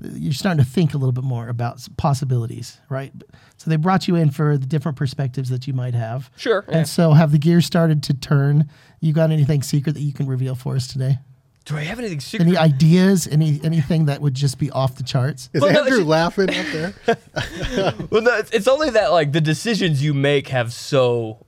you're 0.00 0.32
starting 0.32 0.62
to 0.62 0.70
think 0.70 0.94
a 0.94 0.98
little 0.98 1.12
bit 1.12 1.24
more 1.24 1.48
about 1.48 1.86
possibilities, 1.96 2.78
right? 2.88 3.12
So 3.56 3.70
they 3.70 3.76
brought 3.76 4.06
you 4.06 4.16
in 4.16 4.30
for 4.30 4.56
the 4.56 4.66
different 4.66 4.96
perspectives 4.96 5.48
that 5.48 5.66
you 5.66 5.72
might 5.72 5.94
have. 5.94 6.30
Sure. 6.36 6.64
yeah. 6.68 6.78
And 6.78 6.88
so 6.88 7.12
have 7.12 7.32
the 7.32 7.38
gears 7.38 7.66
started 7.66 8.02
to 8.04 8.14
turn? 8.14 8.68
You 9.00 9.12
got 9.12 9.30
anything 9.30 9.62
secret 9.62 9.94
that 9.94 10.02
you 10.02 10.12
can 10.12 10.26
reveal 10.26 10.54
for 10.54 10.76
us 10.76 10.86
today? 10.86 11.18
Do 11.64 11.76
I 11.76 11.82
have 11.82 11.98
anything 11.98 12.20
secret? 12.20 12.48
Any 12.48 12.56
ideas? 12.56 13.26
Any 13.26 13.60
anything 13.62 14.06
that 14.06 14.20
would 14.22 14.34
just 14.34 14.58
be 14.58 14.70
off 14.70 14.96
the 14.96 15.02
charts? 15.02 15.50
Is 15.52 15.60
Well, 15.60 15.72
no, 15.72 15.80
Andrew 15.80 15.96
it's- 15.96 16.06
laughing 16.06 16.50
up 16.50 16.66
there? 16.72 16.94
Well, 18.10 18.22
no, 18.22 18.36
it's, 18.38 18.50
it's 18.52 18.68
only 18.68 18.90
that 18.90 19.08
like 19.12 19.32
the 19.32 19.40
decisions 19.40 20.02
you 20.02 20.14
make 20.14 20.48
have 20.48 20.72
so 20.72 21.44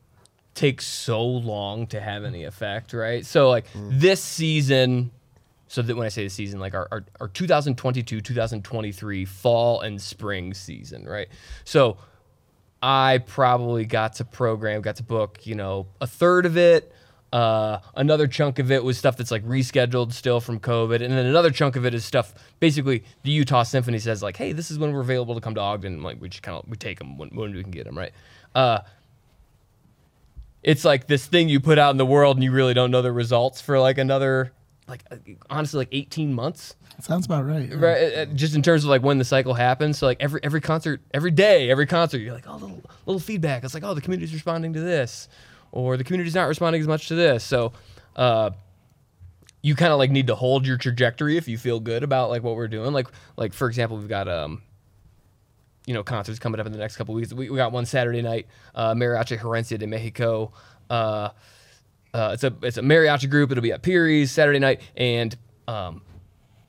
take 0.54 0.82
so 0.82 1.24
long 1.24 1.86
to 1.88 2.00
have 2.00 2.24
any 2.24 2.44
effect, 2.44 2.92
right? 2.92 3.24
So 3.24 3.48
like 3.48 3.72
mm. 3.72 3.98
this 3.98 4.22
season, 4.22 5.10
so 5.70 5.82
that 5.82 5.96
when 5.96 6.04
I 6.04 6.08
say 6.08 6.24
the 6.24 6.30
season, 6.30 6.58
like 6.58 6.74
our, 6.74 6.88
our, 6.90 7.04
our 7.20 7.28
2022, 7.28 8.20
2023 8.20 9.24
fall 9.24 9.80
and 9.82 10.02
spring 10.02 10.52
season, 10.52 11.04
right? 11.04 11.28
So 11.62 11.96
I 12.82 13.18
probably 13.24 13.84
got 13.84 14.14
to 14.14 14.24
program, 14.24 14.80
got 14.80 14.96
to 14.96 15.04
book, 15.04 15.46
you 15.46 15.54
know, 15.54 15.86
a 16.00 16.08
third 16.08 16.44
of 16.44 16.56
it. 16.56 16.92
Uh, 17.32 17.78
another 17.94 18.26
chunk 18.26 18.58
of 18.58 18.72
it 18.72 18.82
was 18.82 18.98
stuff 18.98 19.16
that's 19.16 19.30
like 19.30 19.44
rescheduled 19.44 20.12
still 20.12 20.40
from 20.40 20.58
COVID, 20.58 20.96
and 20.96 21.12
then 21.12 21.24
another 21.24 21.52
chunk 21.52 21.76
of 21.76 21.86
it 21.86 21.94
is 21.94 22.04
stuff. 22.04 22.34
Basically, 22.58 23.04
the 23.22 23.30
Utah 23.30 23.62
Symphony 23.62 24.00
says 24.00 24.24
like, 24.24 24.36
"Hey, 24.36 24.50
this 24.52 24.72
is 24.72 24.78
when 24.80 24.92
we're 24.92 25.02
available 25.02 25.36
to 25.36 25.40
come 25.40 25.54
to 25.54 25.60
Ogden." 25.60 26.02
Like 26.02 26.20
we 26.20 26.28
just 26.28 26.42
kind 26.42 26.58
of 26.58 26.68
we 26.68 26.76
take 26.76 26.98
them 26.98 27.16
when, 27.16 27.28
when 27.28 27.54
we 27.54 27.62
can 27.62 27.70
get 27.70 27.84
them, 27.84 27.96
right? 27.96 28.10
Uh, 28.56 28.80
it's 30.64 30.84
like 30.84 31.06
this 31.06 31.24
thing 31.26 31.48
you 31.48 31.60
put 31.60 31.78
out 31.78 31.90
in 31.90 31.96
the 31.96 32.06
world, 32.06 32.36
and 32.36 32.42
you 32.42 32.50
really 32.50 32.74
don't 32.74 32.90
know 32.90 33.02
the 33.02 33.12
results 33.12 33.60
for 33.60 33.78
like 33.78 33.98
another, 33.98 34.52
like 34.90 35.04
uh, 35.10 35.16
honestly, 35.48 35.78
like 35.78 35.88
eighteen 35.92 36.34
months? 36.34 36.76
Sounds 37.00 37.26
about 37.26 37.46
right. 37.46 37.72
right 37.74 38.02
uh, 38.02 38.20
uh, 38.20 38.24
just 38.26 38.54
in 38.54 38.62
terms 38.62 38.84
of 38.84 38.90
like 38.90 39.02
when 39.02 39.18
the 39.18 39.24
cycle 39.24 39.54
happens. 39.54 39.98
So 39.98 40.06
like 40.06 40.18
every 40.20 40.40
every 40.42 40.60
concert 40.60 41.00
every 41.14 41.30
day 41.30 41.70
every 41.70 41.86
concert 41.86 42.18
you're 42.18 42.34
like 42.34 42.46
oh 42.46 42.56
little 42.56 42.82
little 43.06 43.20
feedback. 43.20 43.64
It's 43.64 43.74
like 43.74 43.84
oh 43.84 43.94
the 43.94 44.00
community's 44.00 44.34
responding 44.34 44.72
to 44.74 44.80
this 44.80 45.28
or 45.72 45.96
the 45.96 46.04
community's 46.04 46.34
not 46.34 46.48
responding 46.48 46.80
as 46.80 46.88
much 46.88 47.08
to 47.08 47.14
this. 47.14 47.44
So 47.44 47.72
uh 48.16 48.50
you 49.62 49.74
kind 49.74 49.92
of 49.92 49.98
like 49.98 50.10
need 50.10 50.26
to 50.26 50.34
hold 50.34 50.66
your 50.66 50.76
trajectory 50.76 51.36
if 51.36 51.46
you 51.46 51.58
feel 51.58 51.80
good 51.80 52.02
about 52.02 52.30
like 52.30 52.42
what 52.42 52.56
we're 52.56 52.68
doing. 52.68 52.92
Like 52.92 53.08
like 53.36 53.52
for 53.52 53.68
example 53.68 53.96
we've 53.96 54.08
got 54.08 54.28
um 54.28 54.62
you 55.86 55.94
know 55.94 56.02
concerts 56.02 56.38
coming 56.38 56.60
up 56.60 56.66
in 56.66 56.72
the 56.72 56.78
next 56.78 56.96
couple 56.96 57.14
weeks. 57.14 57.32
We, 57.32 57.48
we 57.48 57.56
got 57.56 57.72
one 57.72 57.86
saturday 57.86 58.22
night 58.22 58.46
uh 58.74 58.94
mariachi 58.94 59.38
herencia 59.38 59.78
de 59.78 59.86
mexico 59.86 60.52
uh 60.90 61.30
uh, 62.12 62.30
it's 62.34 62.44
a 62.44 62.54
it's 62.62 62.76
a 62.76 62.82
mariachi 62.82 63.30
group. 63.30 63.50
It'll 63.50 63.62
be 63.62 63.72
at 63.72 63.82
Peery's 63.82 64.32
Saturday 64.32 64.58
night, 64.58 64.80
and 64.96 65.36
um, 65.68 66.02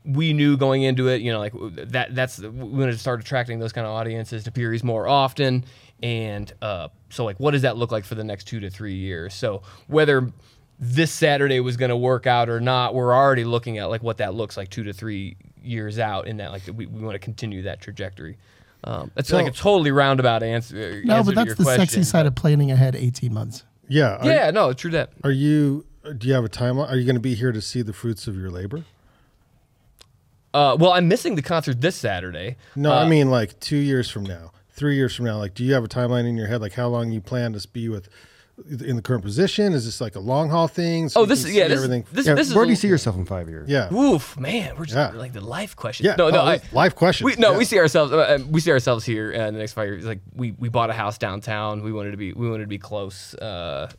we 0.05 0.33
knew 0.33 0.57
going 0.57 0.83
into 0.83 1.07
it, 1.07 1.21
you 1.21 1.31
know, 1.31 1.39
like 1.39 1.53
that. 1.91 2.13
That's 2.13 2.39
we 2.39 2.50
wanted 2.50 2.93
to 2.93 2.98
start 2.98 3.19
attracting 3.21 3.60
those 3.60 3.74
kind 3.74 3.86
of 3.88 3.93
audiences 3.93 4.43
to 4.43 4.51
Peery's 4.51 4.83
more 4.83 5.07
often, 5.07 5.65
and 6.03 6.51
uh, 6.62 6.89
so 7.10 7.25
like, 7.25 7.39
what 7.39 7.51
does 7.51 7.63
that 7.63 7.77
look 7.77 7.91
like 7.91 8.05
for 8.05 8.15
the 8.15 8.24
next 8.24 8.45
two 8.45 8.60
to 8.60 8.69
three 8.69 8.95
years? 8.95 9.33
So 9.33 9.63
whether 9.88 10.31
this 10.79 11.12
Saturday 11.12 11.60
was 11.60 11.77
going 11.77 11.89
to 11.89 11.98
work 11.98 12.25
out 12.27 12.50
or 12.50 12.60
not, 12.60 12.93
we're 12.93 13.13
already 13.13 13.43
looking 13.43 13.77
at 13.77 13.86
like 13.86 14.03
what 14.03 14.17
that 14.17 14.33
looks 14.33 14.57
like 14.57 14.69
two 14.69 14.83
to 14.83 14.93
three 14.93 15.38
years 15.62 16.00
out. 16.00 16.27
In 16.27 16.38
that, 16.38 16.51
like 16.51 16.63
we, 16.67 16.86
we 16.86 17.01
want 17.01 17.15
to 17.15 17.19
continue 17.19 17.63
that 17.63 17.81
trajectory. 17.81 18.38
Um, 18.83 19.12
that's 19.13 19.31
like 19.31 19.48
a 19.48 19.51
totally 19.51 19.91
roundabout 19.91 20.41
answer. 20.41 21.01
No, 21.03 21.17
answer 21.17 21.33
but 21.33 21.45
that's 21.45 21.55
the 21.57 21.65
sexy 21.65 22.03
side 22.03 22.25
of 22.25 22.33
planning 22.33 22.71
ahead 22.71 22.95
18 22.95 23.31
months. 23.31 23.63
Yeah. 23.91 24.15
Are, 24.15 24.25
Yeah, 24.25 24.51
no, 24.51 24.71
true 24.71 24.91
that. 24.91 25.12
Are 25.24 25.31
you? 25.31 25.86
Do 26.17 26.27
you 26.27 26.33
have 26.33 26.45
a 26.45 26.50
timeline? 26.50 26.89
Are 26.89 26.95
you 26.95 27.03
going 27.05 27.15
to 27.15 27.21
be 27.21 27.36
here 27.36 27.51
to 27.51 27.62
see 27.62 27.81
the 27.81 27.93
fruits 27.93 28.25
of 28.25 28.36
your 28.38 28.50
labor? 28.50 28.86
Uh, 30.53 30.75
well, 30.79 30.91
I'm 30.93 31.07
missing 31.07 31.36
the 31.36 31.41
concert 31.41 31.81
this 31.81 31.95
Saturday. 31.95 32.55
No, 32.75 32.91
Uh, 32.91 33.03
I 33.03 33.07
mean 33.07 33.29
like 33.29 33.60
two 33.60 33.77
years 33.77 34.10
from 34.10 34.24
now, 34.24 34.51
three 34.69 34.95
years 34.95 35.13
from 35.15 35.25
now. 35.25 35.38
Like, 35.38 35.53
do 35.53 35.63
you 35.63 35.74
have 35.74 35.83
a 35.83 35.88
timeline 35.88 36.27
in 36.27 36.36
your 36.38 36.48
head? 36.48 36.62
Like, 36.62 36.74
how 36.74 36.88
long 36.88 37.12
you 37.12 37.21
plan 37.21 37.53
to 37.53 37.67
be 37.67 37.89
with 37.89 38.10
in 38.70 38.96
the 38.96 39.01
current 39.01 39.24
position? 39.24 39.74
Is 39.74 39.86
this 39.86 40.00
like 40.01 40.15
a 40.15 40.20
long 40.20 40.50
haul 40.50 40.68
thing? 40.68 41.10
So 41.10 41.22
Oh, 41.22 41.25
this 41.25 41.44
is 41.46 41.53
yeah. 41.53 41.68
This, 41.68 41.77
everything. 41.77 42.06
this, 42.12 42.25
Yeah, 42.27 42.34
this 42.36 42.50
is 42.50 42.56
where 42.56 42.65
do 42.65 42.70
you 42.70 42.74
a- 42.74 42.77
see 42.77 42.88
yourself 42.88 43.15
in 43.15 43.25
five 43.25 43.50
years? 43.50 43.70
yeah, 43.70 43.91
Oof, 43.94 44.38
man, 44.39 44.75
we're 44.77 44.86
just 44.86 44.96
Yeah. 44.96 45.12
like 45.20 45.34
the 45.34 45.41
life 45.41 45.75
question. 45.75 46.06
yeah. 46.06 46.15
No, 46.18 46.30
no, 46.30 46.41
Oh, 46.41 46.46
I, 46.46 46.62
life 46.72 46.96
questions. 46.96 47.25
we 47.25 47.36
no, 47.41 47.51
Yeah. 47.51 47.58
we 47.58 47.65
see 47.65 47.80
ourselves. 47.80 48.12
Uh, 48.12 48.39
we 48.50 48.60
see 48.62 48.72
ourselves 48.72 49.06
here 49.06 49.34
uh, 49.36 49.48
in 49.48 49.53
the 49.53 49.60
next 49.60 49.74
five 49.74 49.88
years. 49.88 50.06
Like 50.06 50.20
we 50.36 50.51
we 50.58 50.70
bought 50.70 50.89
a 50.89 50.94
house 50.94 51.18
downtown. 51.18 51.84
We 51.84 51.91
wanted 51.91 52.12
to 52.12 52.18
be 52.18 52.34
we 52.34 52.50
wanted 52.50 52.63
to 52.63 52.68
be 52.70 52.77
close 52.77 53.34
uh, 53.36 53.89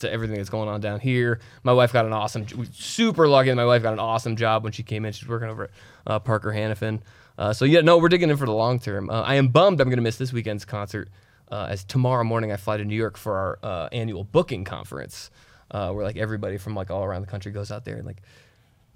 to 0.00 0.12
everything 0.12 0.36
that's 0.36 0.50
going 0.50 0.68
on 0.68 0.80
down 0.80 1.00
here. 1.00 1.40
My 1.64 1.72
wife 1.72 1.92
got 1.92 2.06
an 2.06 2.12
awesome, 2.12 2.46
super 2.72 3.26
lucky. 3.28 3.52
My 3.54 3.64
wife 3.64 3.82
got 3.82 3.92
an 3.92 3.98
awesome 3.98 4.36
job 4.36 4.62
when 4.62 4.72
she 4.72 4.82
came 4.84 5.04
in. 5.04 5.12
She's 5.12 5.28
working 5.28 5.48
over 5.48 5.64
at 5.64 5.70
uh, 6.06 6.18
Parker 6.20 6.52
Hannifin. 6.52 7.00
Uh, 7.36 7.52
so 7.52 7.64
yeah, 7.64 7.80
no, 7.80 7.98
we're 7.98 8.08
digging 8.08 8.30
in 8.30 8.36
for 8.36 8.46
the 8.46 8.52
long 8.52 8.78
term. 8.80 9.10
Uh, 9.10 9.22
I 9.22 9.34
am 9.36 9.48
bummed 9.48 9.80
I'm 9.80 9.88
going 9.88 9.98
to 9.98 10.02
miss 10.02 10.16
this 10.16 10.32
weekend's 10.32 10.64
concert. 10.64 11.08
Uh, 11.50 11.66
as 11.70 11.84
tomorrow 11.84 12.24
morning 12.24 12.52
I 12.52 12.56
fly 12.56 12.76
to 12.76 12.84
New 12.84 12.94
York 12.96 13.16
for 13.16 13.36
our 13.36 13.58
uh, 13.62 13.88
annual 13.92 14.24
booking 14.24 14.64
conference, 14.64 15.30
uh, 15.70 15.90
where 15.92 16.04
like 16.04 16.16
everybody 16.16 16.58
from 16.58 16.74
like 16.74 16.90
all 16.90 17.04
around 17.04 17.22
the 17.22 17.26
country 17.28 17.52
goes 17.52 17.70
out 17.72 17.84
there 17.84 17.96
and 17.96 18.04
like 18.06 18.18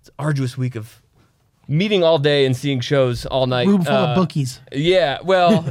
it's 0.00 0.08
an 0.08 0.14
arduous 0.18 0.58
week 0.58 0.74
of 0.76 1.00
meeting 1.68 2.02
all 2.02 2.18
day 2.18 2.44
and 2.44 2.56
seeing 2.56 2.80
shows 2.80 3.24
all 3.24 3.46
night. 3.46 3.66
Room 3.68 3.82
full 3.82 3.94
Uh, 3.94 4.08
of 4.08 4.16
bookies. 4.16 4.60
Yeah, 4.72 5.18
well, 5.22 5.64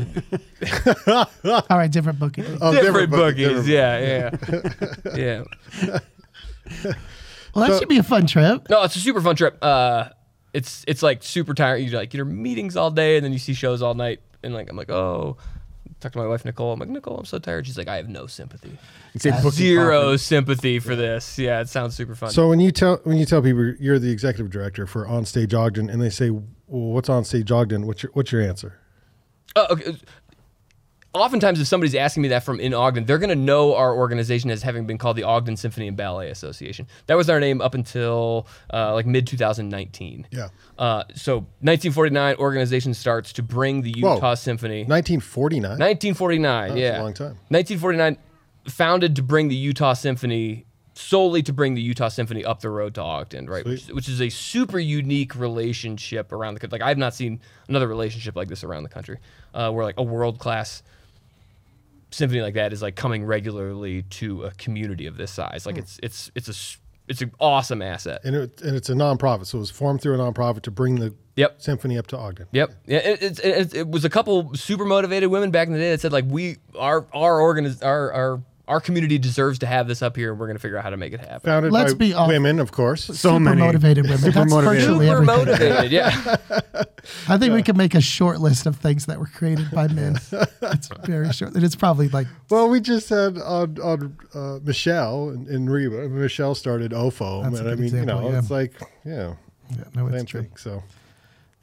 All 1.46 1.66
right, 1.78 1.92
different 1.92 2.18
bookies. 2.18 2.58
Oh, 2.62 2.72
different, 2.74 3.10
book- 3.12 3.36
bookies. 3.36 3.66
different 3.66 3.68
Yeah, 3.68 4.30
yeah, 5.16 5.44
yeah. 5.86 6.00
Well, 7.54 7.66
that 7.66 7.74
So- 7.74 7.80
should 7.80 7.90
be 7.90 7.98
a 7.98 8.04
fun 8.04 8.28
trip. 8.28 8.70
No, 8.70 8.82
it's 8.84 8.96
a 8.96 9.00
super 9.00 9.20
fun 9.20 9.36
trip. 9.36 9.58
Uh, 9.62 10.10
it's 10.54 10.86
it's 10.88 11.04
like 11.04 11.22
super 11.22 11.54
tiring. 11.54 11.86
You 11.86 11.92
like 11.98 12.14
your 12.14 12.24
meetings 12.26 12.78
all 12.78 12.92
day 12.92 13.18
and 13.18 13.26
then 13.26 13.34
you 13.34 13.40
see 13.40 13.54
shows 13.54 13.82
all 13.82 13.94
night. 13.94 14.22
And 14.42 14.54
like 14.54 14.70
I'm 14.70 14.78
like, 14.78 14.90
oh, 14.90 15.36
talk 16.02 16.12
to 16.14 16.18
my 16.18 16.26
wife 16.28 16.44
Nicole. 16.46 16.74
I'm 16.74 16.80
like, 16.80 16.90
Nicole, 16.90 17.18
I'm 17.18 17.26
so 17.26 17.40
tired. 17.40 17.66
She's 17.68 17.78
like, 17.78 17.88
I 17.88 17.96
have 17.98 18.10
no 18.10 18.28
sympathy, 18.28 18.78
It's 19.14 19.26
a 19.26 19.52
zero 19.52 20.00
conference. 20.02 20.22
sympathy 20.24 20.80
for 20.80 20.96
this. 20.96 21.38
Yeah, 21.38 21.62
it 21.62 21.70
sounds 21.70 21.96
super 21.96 22.16
fun. 22.16 22.32
So 22.32 22.50
when 22.50 22.60
you 22.60 22.72
tell 22.72 22.98
when 23.04 23.18
you 23.18 23.26
tell 23.26 23.42
people 23.42 23.74
you're 23.80 24.00
the 24.00 24.12
executive 24.12 24.52
director 24.52 24.86
for 24.88 25.06
Onstage 25.06 25.54
Ogden, 25.54 25.90
and 25.90 26.02
they 26.02 26.10
say, 26.10 26.30
well, 26.30 26.44
"What's 26.68 27.10
Onstage 27.10 27.52
Ogden?" 27.52 27.86
What's 27.88 28.04
your 28.04 28.12
what's 28.14 28.32
your 28.32 28.42
answer? 28.42 28.78
Uh, 29.56 29.68
okay. 29.70 29.96
Oftentimes, 31.14 31.60
if 31.60 31.68
somebody's 31.68 31.94
asking 31.94 32.24
me 32.24 32.30
that 32.30 32.44
from 32.44 32.62
in 32.62 32.74
Ogden, 32.74 33.04
they're 33.04 33.18
going 33.18 33.30
to 33.30 33.36
know 33.36 33.76
our 33.76 33.94
organization 33.94 34.50
as 34.50 34.64
having 34.64 34.86
been 34.86 34.98
called 34.98 35.18
the 35.18 35.24
Ogden 35.24 35.58
Symphony 35.58 35.90
and 35.90 35.98
Ballet 35.98 36.30
Association. 36.30 36.88
That 37.08 37.16
was 37.16 37.30
our 37.30 37.42
name 37.42 37.60
up 37.60 37.74
until 37.74 38.48
uh, 38.74 38.94
like 38.94 39.06
mid 39.06 39.28
2019. 39.28 40.28
Yeah. 40.32 40.48
Uh, 40.78 41.04
so 41.14 41.40
1949, 41.60 42.36
organization 42.38 42.94
starts 42.94 43.34
to 43.34 43.44
bring 43.44 43.82
the 43.82 43.94
Whoa. 44.00 44.16
Utah 44.16 44.36
Symphony. 44.36 44.86
1949. 44.86 45.72
1949, 45.72 46.70
That's 46.70 46.78
a 46.78 46.82
yeah, 46.82 47.02
long 47.02 47.14
time. 47.14 47.38
1949, 47.50 48.18
founded 48.70 49.16
to 49.18 49.24
bring 49.24 49.50
the 49.50 49.56
Utah 49.56 49.94
Symphony 49.94 50.66
solely 50.94 51.42
to 51.44 51.54
bring 51.54 51.74
the 51.74 51.82
Utah 51.82 52.10
Symphony 52.10 52.46
up 52.46 52.62
the 52.62 52.70
road 52.70 52.96
to 52.96 53.02
Ogden, 53.02 53.50
right? 53.50 53.66
Which, 53.66 53.88
which 53.88 54.08
is 54.10 54.22
a 54.22 54.30
super 54.30 54.80
unique 54.80 55.36
relationship 55.36 56.32
around 56.32 56.54
the 56.54 56.60
country. 56.60 56.80
Like 56.80 56.88
I've 56.88 56.98
not 56.98 57.14
seen 57.14 57.40
another 57.68 57.88
relationship 57.88 58.36
like 58.36 58.48
this 58.48 58.64
around 58.64 58.84
the 58.84 58.90
country, 58.90 59.18
uh, 59.54 59.72
where 59.72 59.84
like 59.84 59.98
a 59.98 60.04
world 60.04 60.40
class 60.40 60.84
symphony 62.12 62.42
like 62.42 62.54
that 62.56 62.74
is 62.74 62.82
like 62.82 62.96
coming 62.96 63.24
regularly 63.26 64.04
to 64.04 64.44
a 64.44 64.52
community 64.52 65.08
of 65.08 65.18
this 65.18 65.32
size. 65.32 65.64
Hmm. 65.64 65.70
Like 65.70 65.78
it's 65.80 66.00
it's 66.04 66.32
it's 66.36 66.48
a 66.50 66.78
it's 67.08 67.22
an 67.22 67.32
awesome 67.40 67.82
asset. 67.82 68.22
and 68.24 68.36
it, 68.36 68.62
and 68.62 68.76
it's 68.76 68.90
a 68.90 68.94
nonprofit, 68.94 69.46
so 69.48 69.58
it 69.58 69.62
was 69.62 69.72
formed 69.72 70.02
through 70.02 70.14
a 70.16 70.18
nonprofit 70.18 70.62
to 70.64 70.72
bring 70.72 70.96
the 71.00 71.14
Yep. 71.38 71.62
symphony 71.62 71.98
up 71.98 72.08
to 72.08 72.18
Ogden. 72.18 72.48
Yep. 72.52 72.72
Yeah. 72.86 72.98
It, 73.00 73.24
it, 73.24 73.40
it, 73.46 73.74
it 73.76 73.88
was 73.90 74.04
a 74.06 74.10
couple 74.10 74.54
super 74.54 74.84
motivated 74.86 75.32
women 75.32 75.50
back 75.50 75.68
in 75.68 75.74
the 75.74 75.80
day 75.80 75.92
that 75.92 76.02
said 76.02 76.12
like 76.12 76.26
we 76.28 76.58
our 76.78 77.08
our 77.14 77.40
organiz- 77.40 77.84
our 77.84 78.12
our 78.12 78.44
our 78.68 78.80
community 78.82 79.18
deserves 79.18 79.58
to 79.60 79.66
have 79.66 79.88
this 79.88 80.02
up 80.02 80.16
here 80.16 80.32
and 80.32 80.40
we're 80.40 80.48
gonna 80.48 80.60
figure 80.60 80.78
out 80.78 80.84
how 80.84 80.90
to 80.90 80.98
make 80.98 81.14
it 81.14 81.20
happen. 81.22 81.40
Founded 81.50 81.72
Let's 81.72 81.94
by 81.94 81.98
be 81.98 82.14
off- 82.14 82.28
women, 82.28 82.60
of 82.60 82.72
course. 82.72 83.06
So 83.06 83.14
Super 83.14 83.40
many. 83.40 83.62
motivated 83.62 84.04
women. 84.06 84.18
Super 84.20 84.32
That's 84.40 84.52
motivated. 84.52 84.82
virtually 84.88 85.08
Super 85.08 85.32
everything. 85.32 85.70
motivated. 85.70 85.92
Yeah. 85.92 86.84
I 87.28 87.38
think 87.38 87.54
we 87.54 87.64
could 87.64 87.78
make 87.78 87.96
a 87.96 88.02
short 88.02 88.40
list 88.40 88.66
of 88.66 88.76
things 88.78 89.06
that 89.08 89.20
were 89.20 89.26
created 89.28 89.72
by 89.72 89.88
men. 89.88 90.20
it's 90.62 90.90
very 91.06 91.32
short. 91.34 91.54
And 91.56 91.64
it's 91.64 91.76
probably 91.76 92.10
like 92.10 92.28
Well, 92.50 92.70
we 92.70 92.80
just 92.82 93.10
had 93.10 93.38
on 93.40 93.80
on 93.82 94.18
uh, 94.34 94.60
Michelle 94.64 95.30
and, 95.30 95.48
and 95.48 95.70
Reba. 95.72 96.10
Michelle 96.10 96.56
started 96.56 96.92
OFO, 96.92 97.44
That's 97.44 97.56
a 97.56 97.60
and 97.60 97.68
I 97.68 97.72
good 97.72 97.80
mean, 97.80 97.96
you 97.96 98.06
know, 98.06 98.30
yeah. 98.30 98.40
it's 98.40 98.52
like, 98.52 98.74
yeah, 99.04 99.36
yeah, 99.70 99.84
no, 99.96 100.08
same 100.10 100.16
it's 100.16 100.30
true. 100.32 100.42
thing. 100.44 100.56
So 100.58 100.84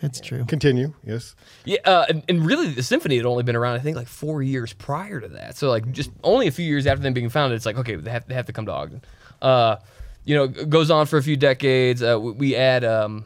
It's 0.01 0.21
true. 0.21 0.45
continue. 0.45 0.93
Yes. 1.05 1.35
Yeah, 1.65 1.79
uh, 1.85 2.07
and, 2.09 2.23
and 2.29 2.45
really, 2.47 2.69
the 2.73 2.83
symphony 2.83 3.17
had 3.17 3.27
only 3.27 3.43
been 3.43 3.57
around, 3.57 3.77
I 3.77 3.81
think, 3.81 3.97
like 3.97 4.07
four 4.09 4.43
years 4.43 4.73
prior 4.73 5.21
to 5.21 5.29
that. 5.29 5.57
So, 5.57 5.69
like, 5.69 5.91
just 5.93 6.11
only 6.23 6.47
a 6.47 6.53
few 6.53 6.65
years 6.67 6.87
after 6.87 7.03
them 7.03 7.15
being 7.15 7.29
founded, 7.31 7.57
it's 7.57 7.67
like, 7.67 7.77
okay, 7.79 7.97
they 7.97 8.11
have, 8.11 8.27
they 8.29 8.35
have 8.35 8.47
to 8.47 8.53
come 8.53 8.67
to 8.67 8.73
Ogden. 8.73 9.03
Uh, 9.43 9.77
you 10.25 10.37
know, 10.37 10.45
it 10.45 10.69
goes 10.71 10.91
on 10.91 11.07
for 11.07 11.17
a 11.17 11.23
few 11.23 11.37
decades. 11.37 12.03
Uh, 12.03 12.19
we, 12.21 12.33
we 12.33 12.57
add 12.57 12.85
um, 12.85 13.25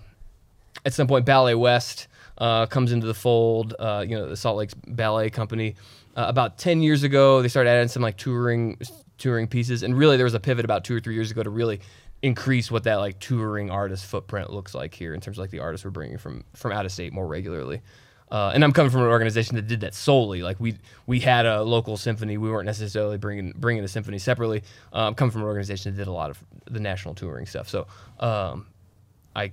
at 0.84 0.92
some 0.92 1.06
point, 1.06 1.24
Ballet 1.24 1.54
West 1.54 2.08
uh, 2.38 2.66
comes 2.66 2.92
into 2.92 3.06
the 3.06 3.14
fold. 3.14 3.74
Uh, 3.78 4.04
you 4.06 4.16
know, 4.16 4.28
the 4.28 4.36
Salt 4.36 4.56
Lake 4.56 4.70
Ballet 4.86 5.30
Company. 5.30 5.76
Uh, 6.16 6.26
about 6.28 6.58
ten 6.58 6.82
years 6.82 7.02
ago, 7.02 7.40
they 7.42 7.48
started 7.48 7.70
adding 7.70 7.88
some 7.88 8.02
like 8.02 8.16
touring 8.16 8.78
touring 9.18 9.46
pieces, 9.46 9.82
and 9.82 9.96
really 9.96 10.16
there 10.16 10.24
was 10.24 10.34
a 10.34 10.40
pivot 10.40 10.64
about 10.64 10.84
two 10.84 10.96
or 10.96 11.00
three 11.00 11.14
years 11.14 11.30
ago 11.30 11.42
to 11.42 11.50
really 11.50 11.80
increase 12.22 12.70
what 12.70 12.84
that 12.84 12.96
like 12.96 13.18
touring 13.18 13.70
artist 13.70 14.06
footprint 14.06 14.52
looks 14.52 14.74
like 14.74 14.94
here 14.94 15.12
in 15.12 15.20
terms 15.20 15.38
of 15.38 15.42
like 15.42 15.50
the 15.50 15.58
artists 15.58 15.84
we're 15.84 15.90
bringing 15.90 16.18
from 16.18 16.44
from 16.54 16.72
out 16.72 16.84
of 16.84 16.92
state 16.92 17.12
more 17.12 17.26
regularly. 17.26 17.80
Uh, 18.30 18.50
and 18.54 18.64
I'm 18.64 18.72
coming 18.72 18.90
from 18.90 19.02
an 19.02 19.08
organization 19.08 19.56
that 19.56 19.66
did 19.66 19.80
that 19.80 19.94
solely. 19.94 20.42
Like 20.42 20.58
we 20.58 20.78
we 21.06 21.20
had 21.20 21.44
a 21.44 21.62
local 21.62 21.98
symphony. 21.98 22.38
We 22.38 22.50
weren't 22.50 22.64
necessarily 22.64 23.18
bringing 23.18 23.52
bringing 23.56 23.82
the 23.82 23.88
symphony 23.88 24.18
separately. 24.18 24.62
Uh, 24.92 25.06
I'm 25.06 25.14
coming 25.14 25.32
from 25.32 25.42
an 25.42 25.48
organization 25.48 25.92
that 25.92 25.98
did 25.98 26.08
a 26.08 26.12
lot 26.12 26.30
of 26.30 26.42
the 26.70 26.80
national 26.80 27.14
touring 27.14 27.44
stuff. 27.44 27.68
So 27.68 27.86
um, 28.20 28.66
I, 29.36 29.52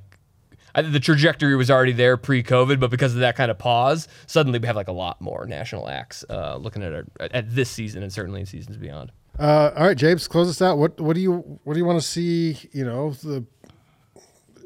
I 0.79 0.89
the 0.89 0.99
trajectory 0.99 1.55
was 1.55 1.69
already 1.71 1.91
there 1.91 2.17
pre-COVID, 2.17 2.79
but 2.79 2.89
because 2.91 3.13
of 3.13 3.19
that 3.19 3.35
kind 3.35 3.51
of 3.51 3.57
pause, 3.57 4.07
suddenly 4.27 4.59
we 4.59 4.67
have 4.67 4.75
like 4.75 4.87
a 4.87 4.93
lot 4.93 5.21
more 5.21 5.45
national 5.45 5.89
acts 5.89 6.23
uh, 6.29 6.57
looking 6.57 6.83
at 6.83 6.93
our, 6.93 7.05
at 7.19 7.53
this 7.53 7.69
season 7.69 8.03
and 8.03 8.11
certainly 8.11 8.39
in 8.41 8.45
seasons 8.45 8.77
beyond. 8.77 9.11
Uh, 9.37 9.71
all 9.75 9.87
right, 9.87 9.97
James, 9.97 10.27
close 10.27 10.49
us 10.49 10.61
out. 10.61 10.77
What 10.77 10.99
what 10.99 11.15
do 11.15 11.21
you 11.21 11.59
what 11.63 11.73
do 11.73 11.79
you 11.79 11.85
want 11.85 12.01
to 12.01 12.07
see? 12.07 12.57
You 12.71 12.85
know 12.85 13.11
the 13.11 13.45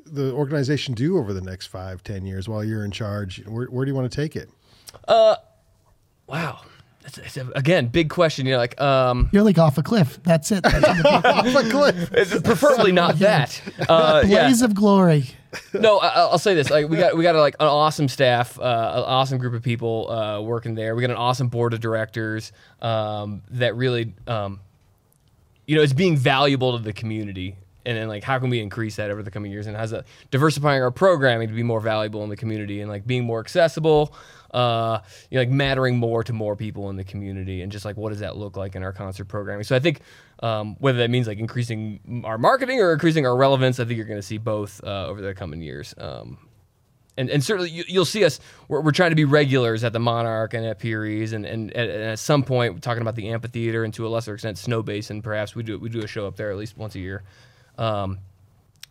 the 0.05 0.32
organization 0.34 0.93
do 0.93 1.17
over 1.17 1.34
the 1.34 1.41
next 1.41 1.67
five, 1.67 2.03
ten 2.03 2.25
years 2.25 2.48
while 2.48 2.63
you're 2.63 2.86
in 2.86 2.91
charge? 2.91 3.43
Where, 3.46 3.67
where 3.67 3.86
do 3.86 3.91
you 3.91 3.96
want 3.96 4.12
to 4.12 4.15
take 4.15 4.36
it? 4.36 4.50
Uh, 5.08 5.36
Wow. 6.27 6.62
That's, 7.01 7.17
that's 7.17 7.38
a, 7.38 7.48
again, 7.55 7.88
big 7.88 8.10
question. 8.10 8.46
You're 8.46 8.58
like, 8.58 8.79
um, 8.79 9.29
You're 9.34 9.43
like 9.43 9.58
off 9.58 9.77
a 9.77 9.84
cliff. 9.84 10.20
That's 10.24 10.51
it. 10.51 10.63
That's 10.63 10.75
in 10.75 10.98
the 10.98 11.03
book. 11.03 11.25
Off 11.25 11.46
a 11.48 11.70
cliff. 11.70 12.13
it's 12.13 12.41
preferably 12.41 12.91
not 12.91 13.20
that. 13.20 13.62
Uh, 13.89 14.24
yeah. 14.27 14.46
Blaze 14.48 14.62
of 14.62 14.74
glory. 14.74 15.25
No, 15.74 16.00
I, 16.00 16.07
I'll 16.10 16.39
say 16.39 16.53
this: 16.53 16.69
like 16.69 16.89
we 16.89 16.98
got 16.98 17.15
we 17.15 17.24
got 17.24 17.36
like 17.36 17.55
an 17.60 17.67
awesome 17.67 18.07
staff, 18.07 18.60
uh, 18.60 18.62
an 18.62 19.03
awesome 19.03 19.38
group 19.38 19.53
of 19.53 19.63
people 19.63 20.10
uh, 20.10 20.41
working 20.41 20.75
there. 20.75 20.95
We 20.95 21.01
got 21.01 21.12
an 21.12 21.17
awesome 21.17 21.48
board 21.48 21.74
of 21.74 21.79
directors 21.79 22.51
um, 22.81 23.41
that 23.51 23.75
really, 23.75 24.13
um, 24.27 24.60
you 25.65 25.75
know, 25.75 25.81
it's 25.81 25.93
being 25.93 26.17
valuable 26.17 26.77
to 26.77 26.83
the 26.83 26.93
community. 26.93 27.57
And 27.86 27.98
then 27.98 28.07
like, 28.07 28.24
how 28.24 28.39
can 28.39 28.50
we 28.50 28.62
increase 28.62 28.95
that 28.95 29.12
over 29.12 29.22
the 29.24 29.31
coming 29.31 29.51
years? 29.51 29.67
And 29.67 29.75
how's 29.75 29.91
that 29.91 30.05
diversifying 30.31 30.81
our 30.81 30.91
programming 30.91 31.50
to 31.50 31.53
be 31.53 31.63
more 31.63 31.81
valuable 31.81 32.24
in 32.24 32.29
the 32.29 32.38
community 32.38 32.79
and 32.79 32.89
like 32.89 33.05
being 33.05 33.25
more 33.25 33.41
accessible, 33.41 34.15
uh, 34.53 35.00
you 35.29 35.36
know, 35.36 35.41
like 35.41 35.50
mattering 35.50 35.98
more 35.98 36.24
to 36.24 36.31
more 36.31 36.55
people 36.55 36.89
in 36.89 36.95
the 36.95 37.03
community, 37.03 37.62
and 37.62 37.72
just 37.72 37.83
like 37.83 37.98
what 37.98 38.12
does 38.12 38.19
that 38.19 38.38
look 38.38 38.55
like 38.55 38.75
in 38.75 38.83
our 38.83 38.93
concert 38.93 39.25
programming? 39.25 39.65
So 39.65 39.75
I 39.75 39.79
think 39.79 40.00
um, 40.43 40.75
whether 40.79 40.97
that 41.00 41.09
means 41.09 41.25
like 41.25 41.39
increasing 41.39 42.23
our 42.25 42.38
marketing 42.38 42.81
or 42.81 42.91
increasing 42.91 43.25
our 43.25 43.35
relevance, 43.35 43.79
I 43.79 43.85
think 43.85 43.95
you're 43.95 44.05
going 44.05 44.19
to 44.19 44.27
see 44.27 44.38
both 44.38 44.83
uh, 44.83 45.07
over 45.07 45.21
the 45.21 45.33
coming 45.33 45.62
years. 45.62 45.95
Um, 45.97 46.38
and, 47.15 47.29
and 47.29 47.41
certainly 47.41 47.69
you, 47.69 47.85
you'll 47.88 48.03
see 48.03 48.25
us. 48.25 48.41
We're, 48.67 48.81
we're 48.81 48.91
trying 48.91 49.12
to 49.12 49.15
be 49.15 49.23
regulars 49.23 49.85
at 49.85 49.93
the 49.93 50.00
Monarch 50.00 50.53
and 50.53 50.65
at 50.65 50.79
Peery's, 50.79 51.31
and, 51.31 51.45
and, 51.45 51.71
and 51.71 51.89
at 51.89 52.19
some 52.19 52.43
point, 52.43 52.73
we're 52.73 52.79
talking 52.81 53.01
about 53.01 53.15
the 53.15 53.29
amphitheater 53.29 53.85
and 53.85 53.93
to 53.93 54.05
a 54.05 54.09
lesser 54.09 54.33
extent 54.33 54.57
Snowbasin. 54.57 55.23
Perhaps 55.23 55.55
we 55.55 55.63
do 55.63 55.79
we 55.79 55.88
do 55.88 56.01
a 56.01 56.07
show 56.07 56.27
up 56.27 56.35
there 56.35 56.51
at 56.51 56.57
least 56.57 56.77
once 56.77 56.95
a 56.95 57.00
year, 57.00 57.23
um, 57.77 58.19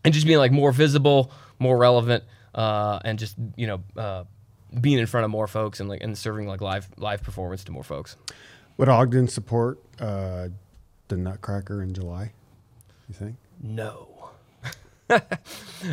and 0.05 0.15
just 0.15 0.27
being 0.27 0.39
like 0.39 0.53
more 0.53 0.73
visible, 0.73 1.33
more 1.59 1.77
relevant, 1.77 2.25
uh, 2.55 2.99
and 3.05 3.19
just 3.19 3.37
you 3.57 3.67
know 3.67 3.83
uh, 3.99 4.25
being 4.81 4.99
in 4.99 5.07
front 5.07 5.27
of 5.27 5.31
more 5.31 5.49
folks 5.49 5.81
and 5.81 5.89
like 5.91 6.03
and 6.03 6.17
serving 6.17 6.47
like 6.47 6.63
live 6.63 6.89
live 6.97 7.23
performance 7.23 7.63
to 7.65 7.73
more 7.73 7.85
folks. 7.85 8.17
Would 8.79 8.89
Ogden 8.89 9.29
support 9.29 9.81
uh, 10.01 10.49
the 11.13 11.19
Nutcracker 11.19 11.83
in 11.83 11.93
July? 11.95 12.33
You 13.09 13.15
think? 13.15 13.37
No. 13.63 14.09
Is 15.11 15.21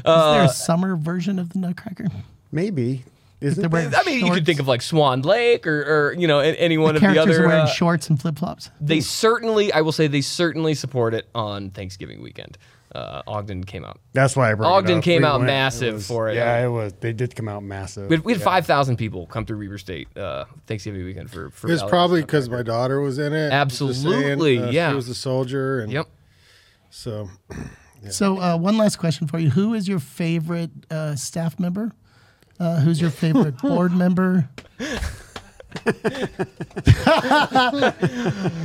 there 0.03 0.43
a 0.45 0.49
summer 0.49 0.95
version 0.95 1.39
of 1.39 1.49
the 1.51 1.59
Nutcracker? 1.59 2.07
Maybe. 2.51 3.03
Isn't 3.41 3.69
there? 3.69 3.91
I 3.95 4.03
mean, 4.05 4.25
you 4.25 4.31
could 4.33 4.45
think 4.45 4.59
of 4.59 4.67
like 4.67 4.81
Swan 4.81 5.21
Lake 5.21 5.65
or, 5.67 5.81
or 6.09 6.13
you 6.13 6.27
know 6.27 6.39
any 6.39 6.77
one 6.77 6.95
The 6.95 6.97
of 6.97 7.01
the 7.01 7.07
characters 7.13 7.35
other. 7.37 7.45
are 7.45 7.47
wearing 7.47 7.63
uh, 7.63 7.67
shorts 7.67 8.09
and 8.09 8.19
flip 8.21 8.37
flops. 8.37 8.69
They 8.81 8.99
certainly, 8.99 9.71
I 9.71 9.81
will 9.81 9.91
say, 9.93 10.07
they 10.07 10.21
certainly 10.21 10.73
support 10.73 11.13
it 11.13 11.27
on 11.33 11.69
Thanksgiving 11.69 12.21
weekend. 12.21 12.57
Uh, 12.95 13.21
Ogden 13.27 13.63
came 13.63 13.85
out. 13.85 13.99
That's 14.13 14.35
why 14.35 14.51
I 14.51 14.55
brought 14.55 14.69
it 14.69 14.77
Ogden 14.77 14.97
up. 14.97 15.03
came 15.03 15.21
We 15.21 15.27
out 15.27 15.39
went- 15.41 15.47
massive 15.47 15.93
was- 15.95 16.07
for 16.07 16.27
it. 16.29 16.35
Yeah, 16.35 16.65
it 16.65 16.69
was. 16.69 16.93
They 16.99 17.13
did 17.13 17.35
come 17.35 17.47
out 17.47 17.61
massive. 17.63 18.09
We 18.09 18.15
had, 18.15 18.25
we 18.25 18.33
had 18.33 18.39
Yeah. 18.39 18.45
five 18.45 18.65
thousand 18.65 18.97
people 18.97 19.27
come 19.27 19.45
through 19.45 19.59
Weber 19.59 19.77
State 19.77 20.07
uh, 20.17 20.45
Thanksgiving 20.65 21.03
weekend 21.05 21.29
for. 21.29 21.51
for 21.51 21.67
It 21.67 21.71
was 21.71 21.83
probably 21.83 22.21
because 22.21 22.49
my 22.49 22.63
daughter 22.63 22.99
was 22.99 23.19
in 23.19 23.31
it. 23.33 23.51
Just 23.67 23.79
saying, 24.01 24.15
Absolutely, 24.15 24.57
uh, 24.59 24.71
yeah. 24.71 24.89
She 24.89 24.95
was 24.95 25.07
a 25.09 25.13
soldier, 25.15 25.81
and 25.81 25.91
Yep. 25.91 26.07
so 26.89 27.29
So, 28.09 28.39
uh, 28.41 28.57
one 28.57 28.77
last 28.77 28.95
question 28.95 29.27
for 29.27 29.37
you: 29.37 29.51
Who 29.51 29.73
is 29.75 29.87
your 29.87 29.99
favorite 29.99 30.71
uh, 30.89 31.15
staff 31.15 31.59
member? 31.59 31.91
Uh, 32.59 32.79
who's 32.79 32.99
your 32.99 33.11
favorite 33.11 33.57
board 33.61 33.91
member? 33.93 34.49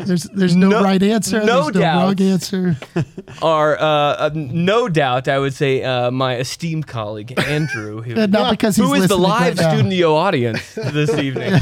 There's 0.06 0.24
there's 0.34 0.56
no, 0.56 0.68
No- 0.68 0.82
right 0.82 1.02
answer. 1.02 1.42
no 1.44 1.70
there's 1.70 1.74
no 1.76 1.80
wrong 1.80 2.14
doubt. 2.14 2.20
answer. 2.20 2.76
Are 3.42 3.78
uh, 3.78 3.82
uh, 3.84 4.30
no 4.34 4.88
doubt, 4.88 5.28
I 5.28 5.38
would 5.38 5.54
say, 5.54 5.82
uh, 5.82 6.10
my 6.10 6.36
esteemed 6.36 6.86
colleague 6.86 7.38
Andrew, 7.38 8.02
who, 8.02 8.14
not 8.26 8.50
because 8.52 8.76
he's 8.76 8.84
who 8.86 8.94
is 8.94 9.08
the 9.08 9.18
live 9.18 9.58
right 9.58 9.78
studio 9.78 10.14
audience 10.14 10.74
this 10.74 11.10
evening. 11.18 11.52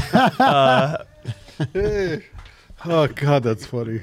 oh 2.85 3.07
god, 3.07 3.43
that's 3.43 3.65
funny. 3.65 4.01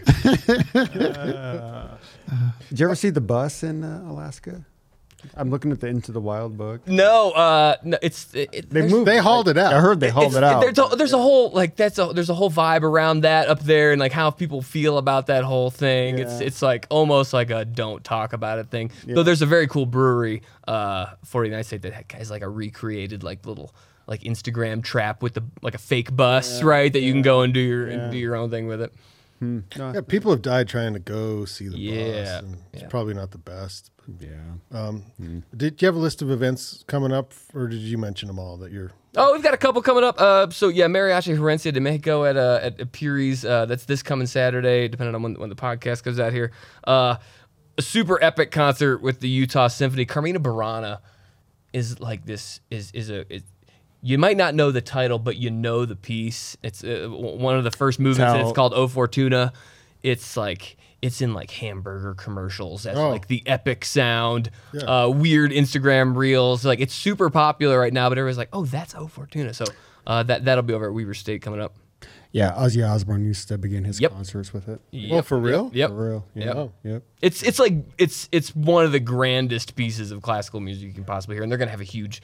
Did 2.68 2.78
you 2.78 2.86
ever 2.86 2.94
see 2.94 3.10
the 3.10 3.20
bus 3.20 3.62
in 3.62 3.82
uh, 3.84 4.04
Alaska? 4.06 4.64
I'm 5.36 5.50
looking 5.50 5.70
at 5.72 5.80
the 5.80 5.86
Into 5.86 6.12
the 6.12 6.20
Wild 6.20 6.56
book. 6.56 6.86
no, 6.86 7.30
uh, 7.32 7.76
no, 7.84 7.98
it's 8.02 8.32
it, 8.34 8.48
it- 8.52 8.70
They 8.70 8.80
there's- 8.80 8.90
moved. 8.92 9.06
They 9.06 9.18
hauled 9.18 9.48
it 9.48 9.56
out. 9.58 9.72
I 9.72 9.80
heard 9.80 10.00
they 10.00 10.08
hauled 10.10 10.34
it 10.36 10.42
out. 10.42 10.60
There's 10.60 10.78
a, 10.78 10.96
there's 10.96 11.12
a 11.12 11.18
whole 11.18 11.50
like 11.50 11.76
that's 11.76 11.98
a 11.98 12.12
there's 12.14 12.30
a 12.30 12.34
whole 12.34 12.50
vibe 12.50 12.82
around 12.82 13.22
that 13.22 13.48
up 13.48 13.60
there 13.60 13.92
and 13.92 14.00
like 14.00 14.12
how 14.12 14.30
people 14.30 14.62
feel 14.62 14.98
about 14.98 15.26
that 15.26 15.44
whole 15.44 15.70
thing. 15.70 16.18
It's 16.18 16.40
Yeah. 16.40 16.46
it's 16.46 16.62
like 16.62 16.86
almost 16.90 17.32
like 17.32 17.50
a 17.50 17.64
don't 17.64 18.02
talk 18.04 18.32
about 18.32 18.58
it 18.58 18.68
thing. 18.70 18.90
Though 19.06 19.22
there's 19.22 19.42
a 19.42 19.46
very 19.46 19.66
cool 19.68 19.86
brewery 19.86 20.42
uh 20.68 21.06
for 21.24 21.42
the 21.42 21.48
United 21.48 21.64
States 21.64 21.82
that 21.82 22.12
has 22.12 22.30
like 22.30 22.42
a 22.42 22.48
recreated 22.48 23.22
like 23.22 23.44
little 23.46 23.74
like 24.06 24.22
Instagram 24.22 24.82
trap 24.82 25.22
with 25.22 25.34
the 25.34 25.44
like 25.62 25.74
a 25.74 25.78
fake 25.78 26.14
bus, 26.16 26.62
right? 26.62 26.92
That 26.92 27.00
you 27.00 27.12
can 27.12 27.22
go 27.22 27.42
and 27.42 27.54
do 27.54 27.60
your 27.60 27.86
and 27.86 28.10
do 28.10 28.18
your 28.18 28.34
own 28.36 28.50
thing 28.50 28.66
with 28.66 28.82
it. 28.82 28.92
No, 29.40 29.62
Yeah, 29.76 30.00
people 30.06 30.30
have 30.30 30.42
died 30.42 30.68
trying 30.68 30.92
to 30.92 30.98
go 30.98 31.44
see 31.44 31.68
the 31.68 31.78
Yeah, 31.78 32.40
It's 32.72 32.82
yeah. 32.82 32.88
probably 32.88 33.14
not 33.14 33.30
the 33.30 33.38
best. 33.38 33.90
yeah. 34.18 34.28
Um, 34.70 35.04
Did 35.56 35.80
you 35.80 35.86
have 35.86 35.94
a 35.94 35.98
list 35.98 36.20
of 36.22 36.30
events 36.30 36.84
coming 36.86 37.12
up, 37.12 37.32
or 37.54 37.66
did 37.68 37.80
you 37.80 37.96
mention 37.96 38.26
them 38.26 38.38
all 38.38 38.56
that 38.58 38.70
you're? 38.72 38.92
Oh, 39.16 39.32
we've 39.32 39.42
got 39.42 39.54
a 39.54 39.56
couple 39.56 39.82
coming 39.82 40.04
up. 40.04 40.20
Uh, 40.20 40.50
so 40.50 40.68
yeah, 40.68 40.86
Mariachi 40.86 41.36
Herencia 41.36 41.72
de 41.72 41.80
Mexico 41.80 42.24
at 42.24 42.36
uh, 42.36 42.60
at, 42.62 42.92
Peery's. 42.92 43.44
Uh, 43.44 43.66
that's 43.66 43.84
this 43.84 44.02
coming 44.02 44.26
Saturday, 44.26 44.86
depending 44.88 45.14
on 45.14 45.22
when, 45.22 45.34
when 45.34 45.48
the 45.48 45.56
podcast 45.56 46.02
goes 46.04 46.20
out 46.20 46.32
here. 46.32 46.52
Uh, 46.84 47.16
a 47.78 47.82
super 47.82 48.22
epic 48.22 48.50
concert 48.52 48.98
with 49.02 49.20
the 49.20 49.28
Utah 49.28 49.66
Symphony. 49.68 50.04
Carmina 50.04 50.38
Burana 50.38 51.00
is 51.72 51.98
like 51.98 52.24
this. 52.26 52.60
Is 52.70 52.92
is 52.92 53.10
a. 53.10 53.32
Is, 53.32 53.42
you 54.02 54.18
might 54.18 54.36
not 54.36 54.54
know 54.54 54.70
the 54.70 54.80
title, 54.80 55.18
but 55.18 55.36
you 55.36 55.50
know 55.50 55.84
the 55.84 55.96
piece. 55.96 56.56
It's 56.62 56.82
uh, 56.84 57.06
one 57.10 57.56
of 57.56 57.64
the 57.64 57.70
first 57.70 58.00
movements. 58.00 58.32
and 58.34 58.42
It's 58.42 58.52
called 58.56 58.72
O 58.74 58.88
Fortuna. 58.88 59.52
It's 60.02 60.36
like 60.36 60.76
it's 61.02 61.20
in 61.22 61.32
like 61.34 61.50
hamburger 61.50 62.14
commercials. 62.14 62.82
That's 62.84 62.98
Oh. 62.98 63.08
like 63.10 63.26
the 63.28 63.42
epic 63.46 63.84
sound. 63.84 64.50
Yeah. 64.72 64.82
Uh, 65.04 65.08
weird 65.08 65.50
Instagram 65.50 66.16
reels. 66.16 66.64
Like 66.64 66.80
it's 66.80 66.94
super 66.94 67.30
popular 67.30 67.78
right 67.78 67.92
now, 67.92 68.08
but 68.08 68.18
everyone's 68.18 68.38
like, 68.38 68.48
"Oh, 68.52 68.64
that's 68.64 68.94
O 68.94 69.06
Fortuna." 69.06 69.52
So 69.54 69.64
uh, 70.06 70.22
that 70.24 70.44
that'll 70.44 70.62
be 70.62 70.72
over 70.74 70.86
at 70.88 70.94
Weber 70.94 71.14
State 71.14 71.42
coming 71.42 71.60
up. 71.60 71.74
Yeah, 72.32 72.52
Ozzy 72.52 72.88
Osbourne 72.88 73.24
used 73.24 73.48
to 73.48 73.58
begin 73.58 73.82
his 73.82 74.00
Yep. 74.00 74.12
concerts 74.12 74.52
with 74.52 74.68
it. 74.68 74.80
Well, 75.10 75.22
for 75.22 75.36
real? 75.36 75.68
Yep. 75.74 75.90
For 75.90 76.08
real. 76.10 76.26
Yeah. 76.36 76.44
Yep. 76.54 76.70
Yep. 76.84 77.02
It's 77.22 77.42
it's 77.42 77.58
like 77.58 77.74
it's 77.98 78.28
it's 78.30 78.54
one 78.54 78.84
of 78.84 78.92
the 78.92 79.00
grandest 79.00 79.74
pieces 79.74 80.12
of 80.12 80.22
classical 80.22 80.60
music 80.60 80.86
you 80.86 80.94
can 80.94 81.04
possibly 81.04 81.34
hear, 81.36 81.42
and 81.42 81.50
they're 81.50 81.58
gonna 81.58 81.70
have 81.72 81.80
a 81.80 81.84
huge. 81.84 82.22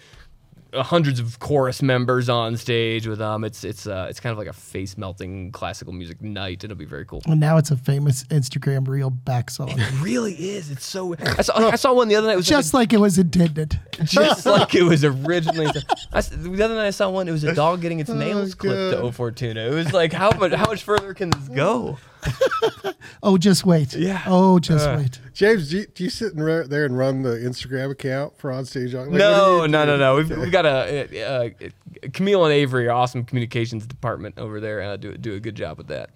Uh, 0.72 0.82
hundreds 0.82 1.20
of 1.20 1.38
chorus 1.38 1.80
members 1.80 2.28
on 2.28 2.56
stage 2.56 3.06
with 3.06 3.18
them. 3.18 3.44
It's 3.44 3.62
it's 3.62 3.86
uh 3.86 4.06
it's 4.10 4.18
kind 4.18 4.32
of 4.32 4.38
like 4.38 4.48
a 4.48 4.52
face 4.52 4.98
melting 4.98 5.52
classical 5.52 5.92
music 5.92 6.20
night. 6.20 6.64
It'll 6.64 6.76
be 6.76 6.84
very 6.84 7.04
cool. 7.06 7.22
And 7.26 7.38
now 7.38 7.56
it's 7.56 7.70
a 7.70 7.76
famous 7.76 8.24
Instagram 8.24 8.88
reel 8.88 9.10
back 9.10 9.48
song, 9.50 9.70
It 9.70 10.00
really 10.02 10.34
is. 10.34 10.70
It's 10.70 10.84
so. 10.84 11.14
I 11.18 11.42
saw 11.42 11.56
I 11.70 11.76
saw 11.76 11.92
one 11.92 12.08
the 12.08 12.16
other 12.16 12.26
night. 12.26 12.34
It 12.34 12.36
was 12.36 12.48
just 12.48 12.74
like 12.74 12.92
it 12.92 12.98
was 12.98 13.16
intended. 13.16 13.78
just 14.04 14.44
like 14.46 14.74
it 14.74 14.82
was 14.82 15.04
originally. 15.04 15.68
I 16.12 16.20
the 16.20 16.62
other 16.64 16.74
night 16.74 16.88
I 16.88 16.90
saw 16.90 17.10
one. 17.10 17.28
It 17.28 17.32
was 17.32 17.44
a 17.44 17.54
dog 17.54 17.80
getting 17.80 18.00
its 18.00 18.10
nails 18.24 18.54
clipped 18.54 18.92
to 18.92 18.96
God. 18.96 19.04
O 19.04 19.10
Fortuna. 19.12 19.60
It 19.60 19.74
was 19.74 19.92
like 19.92 20.12
how 20.12 20.30
much 20.32 20.52
how 20.52 20.66
much 20.66 20.82
further 20.82 21.14
can 21.14 21.30
this 21.30 21.48
go? 21.48 21.98
Oh, 23.22 23.38
just 23.38 23.64
wait. 23.64 23.94
Yeah. 23.94 24.22
Oh, 24.26 24.58
just 24.58 24.86
Uh, 24.86 24.96
wait. 24.98 25.20
James, 25.32 25.70
do 25.70 25.78
you, 25.78 25.86
do 25.86 26.04
you 26.04 26.10
sit 26.10 26.32
in 26.32 26.42
re- 26.42 26.66
there 26.66 26.84
and 26.84 26.96
run 26.96 27.22
the 27.22 27.30
Instagram 27.30 27.90
account 27.90 28.36
for 28.38 28.52
on 28.52 28.64
stage? 28.64 28.94
Like, 28.94 29.08
what 29.08 29.18
no, 29.18 29.66
no, 29.66 29.84
no, 29.84 29.96
no. 29.96 30.16
We've, 30.16 30.30
we've 30.30 30.52
got 30.52 30.66
a, 30.66 31.22
uh 31.24 31.46
uh 32.04 32.08
Camille 32.12 32.44
and 32.44 32.52
Avery, 32.52 32.88
our 32.88 32.94
awesome 32.94 33.24
communications 33.24 33.86
department 33.86 34.38
over 34.38 34.60
there, 34.60 34.82
uh, 34.82 34.96
do 34.96 35.16
do 35.16 35.34
a 35.34 35.40
good 35.40 35.54
job 35.54 35.78
with 35.78 35.88
that. 35.88 36.10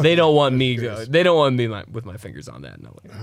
They 0.00 0.14
don't 0.14 0.34
want 0.34 0.54
me. 0.54 0.78
Yes. 0.78 1.04
To, 1.04 1.10
they 1.10 1.22
don't 1.22 1.36
want 1.36 1.54
me 1.56 1.66
my, 1.66 1.84
with 1.90 2.06
my 2.06 2.16
fingers 2.16 2.48
on 2.48 2.62
that. 2.62 2.80
No 2.82 2.96
way. 3.02 3.14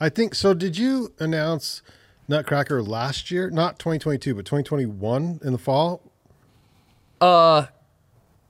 I 0.00 0.08
think 0.08 0.34
so. 0.34 0.52
Did 0.54 0.76
you 0.76 1.12
announce 1.20 1.82
Nutcracker 2.26 2.82
last 2.82 3.30
year, 3.30 3.50
not 3.50 3.78
2022, 3.78 4.34
but 4.34 4.44
2021 4.44 5.40
in 5.44 5.52
the 5.52 5.58
fall. 5.58 6.00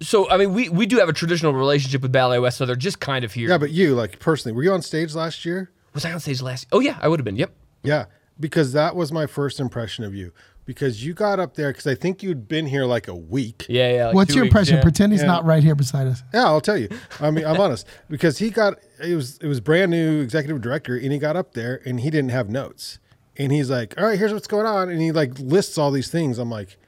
So 0.04 0.30
I 0.30 0.36
mean, 0.36 0.52
we 0.52 0.68
we 0.68 0.86
do 0.86 0.98
have 0.98 1.08
a 1.08 1.12
traditional 1.12 1.52
relationship 1.52 2.02
with 2.02 2.12
Ballet 2.12 2.38
West, 2.38 2.58
so 2.58 2.66
they're 2.66 2.76
just 2.76 3.00
kind 3.00 3.24
of 3.24 3.32
here. 3.32 3.48
Yeah, 3.48 3.58
but 3.58 3.70
you, 3.70 3.94
like 3.94 4.18
personally, 4.18 4.54
were 4.54 4.62
you 4.62 4.72
on 4.72 4.82
stage 4.82 5.14
last 5.14 5.44
year? 5.44 5.70
was 5.94 6.04
I 6.04 6.12
on 6.12 6.20
stage 6.20 6.42
last? 6.42 6.64
Year? 6.64 6.68
Oh 6.72 6.80
yeah, 6.80 6.98
I 7.00 7.08
would 7.08 7.20
have 7.20 7.24
been. 7.24 7.36
Yep. 7.36 7.52
Yeah, 7.82 8.06
because 8.40 8.72
that 8.72 8.96
was 8.96 9.12
my 9.12 9.26
first 9.26 9.60
impression 9.60 10.04
of 10.04 10.14
you. 10.14 10.32
Because 10.66 11.04
you 11.04 11.12
got 11.12 11.38
up 11.38 11.56
there, 11.56 11.70
because 11.70 11.86
I 11.86 11.94
think 11.94 12.22
you'd 12.22 12.48
been 12.48 12.64
here 12.66 12.86
like 12.86 13.06
a 13.06 13.14
week. 13.14 13.66
Yeah, 13.68 13.92
yeah. 13.92 14.06
like 14.06 14.14
What's 14.14 14.30
two 14.30 14.36
your 14.36 14.44
weeks, 14.44 14.52
impression? 14.52 14.76
yeah. 14.76 14.82
Pretend 14.82 15.12
he's 15.12 15.20
Yeah. 15.20 15.26
not 15.26 15.44
right 15.44 15.62
here 15.62 15.74
beside 15.74 16.06
us. 16.06 16.22
Yeah, 16.32 16.44
I'll 16.46 16.62
tell 16.62 16.78
you. 16.78 16.88
I 17.20 17.30
mean, 17.30 17.44
I'm 17.44 17.60
honest 17.60 17.86
because 18.08 18.38
he 18.38 18.48
got 18.50 18.78
it 19.02 19.14
was 19.14 19.36
it 19.38 19.46
was 19.46 19.60
brand 19.60 19.90
new 19.90 20.20
executive 20.22 20.60
director, 20.62 20.96
and 20.96 21.12
he 21.12 21.18
got 21.18 21.36
up 21.36 21.52
there 21.54 21.80
and 21.84 22.00
he 22.00 22.08
didn't 22.10 22.30
have 22.30 22.48
notes, 22.48 22.98
and 23.36 23.52
he's 23.52 23.68
like, 23.70 23.94
"All 23.98 24.06
right, 24.06 24.18
here's 24.18 24.32
what's 24.32 24.46
going 24.46 24.66
on," 24.66 24.88
and 24.88 25.00
he 25.02 25.12
like 25.12 25.38
lists 25.38 25.76
all 25.78 25.90
these 25.90 26.08
things. 26.10 26.38
I'm 26.38 26.50
like, 26.50 26.78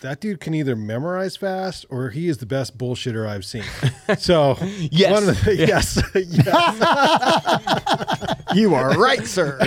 that 0.00 0.20
dude 0.20 0.40
can 0.40 0.54
either 0.54 0.74
memorize 0.76 1.36
fast 1.36 1.86
or 1.88 2.10
he 2.10 2.28
is 2.28 2.38
the 2.38 2.46
best 2.46 2.76
bullshitter 2.76 3.26
I've 3.28 3.44
seen. 3.44 3.64
So 4.18 4.56
Yes. 4.90 5.12
one 5.12 5.28
of 5.30 5.44
the, 5.44 5.56
yes, 5.56 5.98
yes, 6.14 6.46
You 8.54 8.74
are 8.74 8.90
right, 8.98 9.26
sir. 9.26 9.58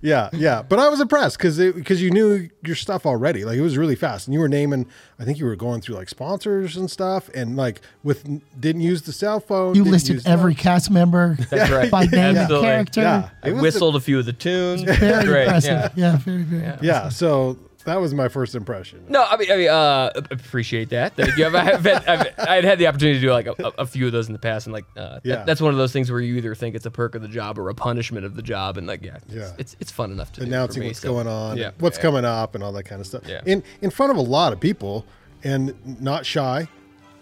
yeah, 0.00 0.30
yeah. 0.32 0.62
But 0.62 0.78
I 0.78 0.88
was 0.88 0.98
impressed 1.00 1.36
because 1.38 1.58
because 1.58 2.00
you 2.02 2.10
knew 2.10 2.48
your 2.64 2.74
stuff 2.74 3.04
already. 3.06 3.44
Like 3.44 3.58
it 3.58 3.62
was 3.62 3.76
really 3.76 3.96
fast, 3.96 4.26
and 4.26 4.32
you 4.34 4.40
were 4.40 4.48
naming. 4.48 4.86
I 5.18 5.24
think 5.24 5.38
you 5.38 5.44
were 5.46 5.56
going 5.56 5.80
through 5.82 5.96
like 5.96 6.08
sponsors 6.08 6.76
and 6.76 6.90
stuff, 6.90 7.28
and 7.34 7.54
like 7.56 7.80
with 8.02 8.24
didn't 8.58 8.80
use 8.82 9.02
the 9.02 9.12
cell 9.12 9.40
phone. 9.40 9.74
You 9.74 9.84
listed 9.84 10.26
every 10.26 10.52
notes. 10.52 10.62
cast 10.62 10.90
member 10.90 11.36
That's 11.50 11.70
right. 11.70 11.90
by 11.90 12.06
name 12.06 12.36
and 12.36 12.48
character. 12.48 13.02
Yeah. 13.02 13.28
I 13.42 13.48
It 13.48 13.52
was 13.52 13.62
whistled 13.62 13.96
a 13.96 14.00
few 14.00 14.18
of 14.18 14.24
the 14.26 14.32
tunes. 14.32 14.82
Very 14.82 15.24
Great. 15.26 15.42
impressive. 15.44 15.70
Yeah. 15.70 15.90
Yeah. 16.12 16.16
very, 16.18 16.42
very. 16.42 16.78
Yeah, 16.82 17.08
so 17.10 17.56
that 17.86 18.00
was 18.00 18.12
my 18.14 18.28
first 18.28 18.54
impression. 18.54 19.04
No, 19.08 19.24
I 19.24 19.36
mean, 19.36 19.50
I 19.50 19.56
mean, 19.56 19.68
uh, 19.68 20.10
appreciate 20.30 20.90
that. 20.90 21.14
You. 21.36 21.46
I've, 21.46 21.54
I've, 21.54 21.84
had, 21.84 22.04
I've, 22.06 22.48
I'd 22.48 22.64
had 22.64 22.78
the 22.78 22.86
opportunity 22.86 23.18
to 23.20 23.26
do 23.26 23.32
like 23.32 23.46
a, 23.46 23.54
a- 23.78 23.86
few 23.86 24.06
of 24.06 24.12
those 24.12 24.26
in 24.26 24.32
the 24.34 24.38
past, 24.38 24.66
and 24.66 24.72
like, 24.74 24.84
uh, 24.96 25.14
that- 25.14 25.20
Yeah. 25.24 25.44
that's 25.44 25.60
one 25.60 25.70
of 25.72 25.78
those 25.78 25.92
things 25.92 26.10
where 26.10 26.20
you 26.20 26.36
either 26.36 26.54
think 26.54 26.74
it's 26.74 26.86
a 26.86 26.90
perk 26.90 27.14
of 27.14 27.22
the 27.22 27.28
job 27.28 27.58
or 27.58 27.68
a 27.70 27.74
punishment 27.74 28.26
of 28.26 28.36
the 28.36 28.42
job, 28.42 28.76
and 28.76 28.86
like, 28.86 29.02
yeah, 29.02 29.16
it's, 29.26 29.34
Yeah. 29.34 29.52
it's 29.58 29.76
it's 29.80 29.90
fun 29.90 30.10
enough 30.12 30.32
to 30.34 30.42
announcing 30.42 30.80
me, 30.82 30.88
what's 30.88 31.00
so- 31.00 31.08
going 31.12 31.26
on, 31.26 31.56
Yeah, 31.56 31.70
what's 31.78 31.96
yeah. 31.96 32.02
coming 32.02 32.24
up, 32.24 32.54
and 32.54 32.62
all 32.62 32.72
that 32.72 32.84
kind 32.84 33.00
of 33.00 33.06
stuff. 33.06 33.22
Yeah. 33.26 33.40
In 33.46 33.62
in 33.80 33.90
front 33.90 34.12
of 34.12 34.18
a 34.18 34.22
lot 34.22 34.52
of 34.52 34.60
people, 34.60 35.04
and 35.42 35.74
not 36.00 36.26
shy. 36.26 36.68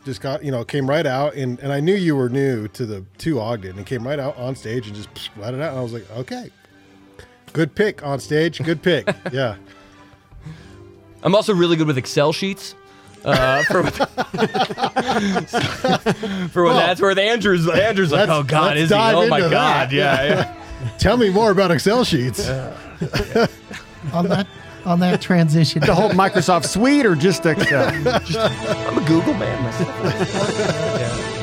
Just 0.04 0.20
got 0.20 0.44
you 0.44 0.50
know 0.50 0.64
came 0.66 0.86
right 0.88 1.06
out, 1.06 1.34
and 1.34 1.58
and 1.60 1.72
I 1.72 1.80
knew 1.80 1.94
you 1.94 2.14
were 2.14 2.28
new 2.28 2.68
to 2.68 2.84
the 2.84 3.04
to 3.18 3.40
Ogden, 3.40 3.78
and 3.78 3.86
came 3.86 4.06
right 4.06 4.18
out 4.18 4.36
on 4.36 4.54
stage 4.54 4.86
and 4.86 4.94
just 4.94 5.08
let 5.38 5.54
it 5.54 5.60
out. 5.62 5.70
And 5.70 5.78
I 5.78 5.82
was 5.82 5.94
like, 5.94 6.04
okay, 6.10 6.50
good 7.54 7.74
pick 7.74 8.02
on 8.04 8.20
stage, 8.20 8.62
good 8.62 8.82
pick. 8.82 9.08
yeah, 9.32 9.56
I'm 11.24 11.34
also 11.34 11.52
really 11.54 11.76
good 11.76 11.86
with 11.88 11.98
Excel 11.98 12.32
sheets. 12.32 12.74
Uh, 13.24 13.62
for 13.64 13.82
what, 13.82 13.94
for 16.52 16.64
what 16.64 16.74
that's 16.74 17.00
worth, 17.00 17.16
Andrew's 17.16 17.66
Andrew's 17.66 18.12
like, 18.12 18.28
let's- 18.28 18.32
oh 18.32 18.42
God, 18.42 18.76
let's 18.76 18.80
is 18.82 18.88
he? 18.90 18.94
dive 18.94 19.16
Oh 19.16 19.26
my 19.28 19.38
into 19.38 19.48
God, 19.50 19.92
yeah, 19.92 20.22
yeah. 20.22 20.54
tell 20.98 21.16
me 21.16 21.30
more 21.30 21.50
about 21.50 21.70
Excel 21.70 22.04
sheets. 22.04 22.46
On 24.12 24.28
that 24.28 24.46
on 24.84 25.00
that 25.00 25.22
transition. 25.22 25.80
the 25.80 25.94
whole 25.94 26.10
Microsoft 26.10 26.66
suite 26.66 27.06
or 27.06 27.14
just 27.16 27.46
Excel? 27.46 27.88
I'm 27.88 28.98
a 28.98 29.04
Google 29.06 29.32
man 29.32 29.62
myself. 29.62 29.88
yeah. 31.00 31.33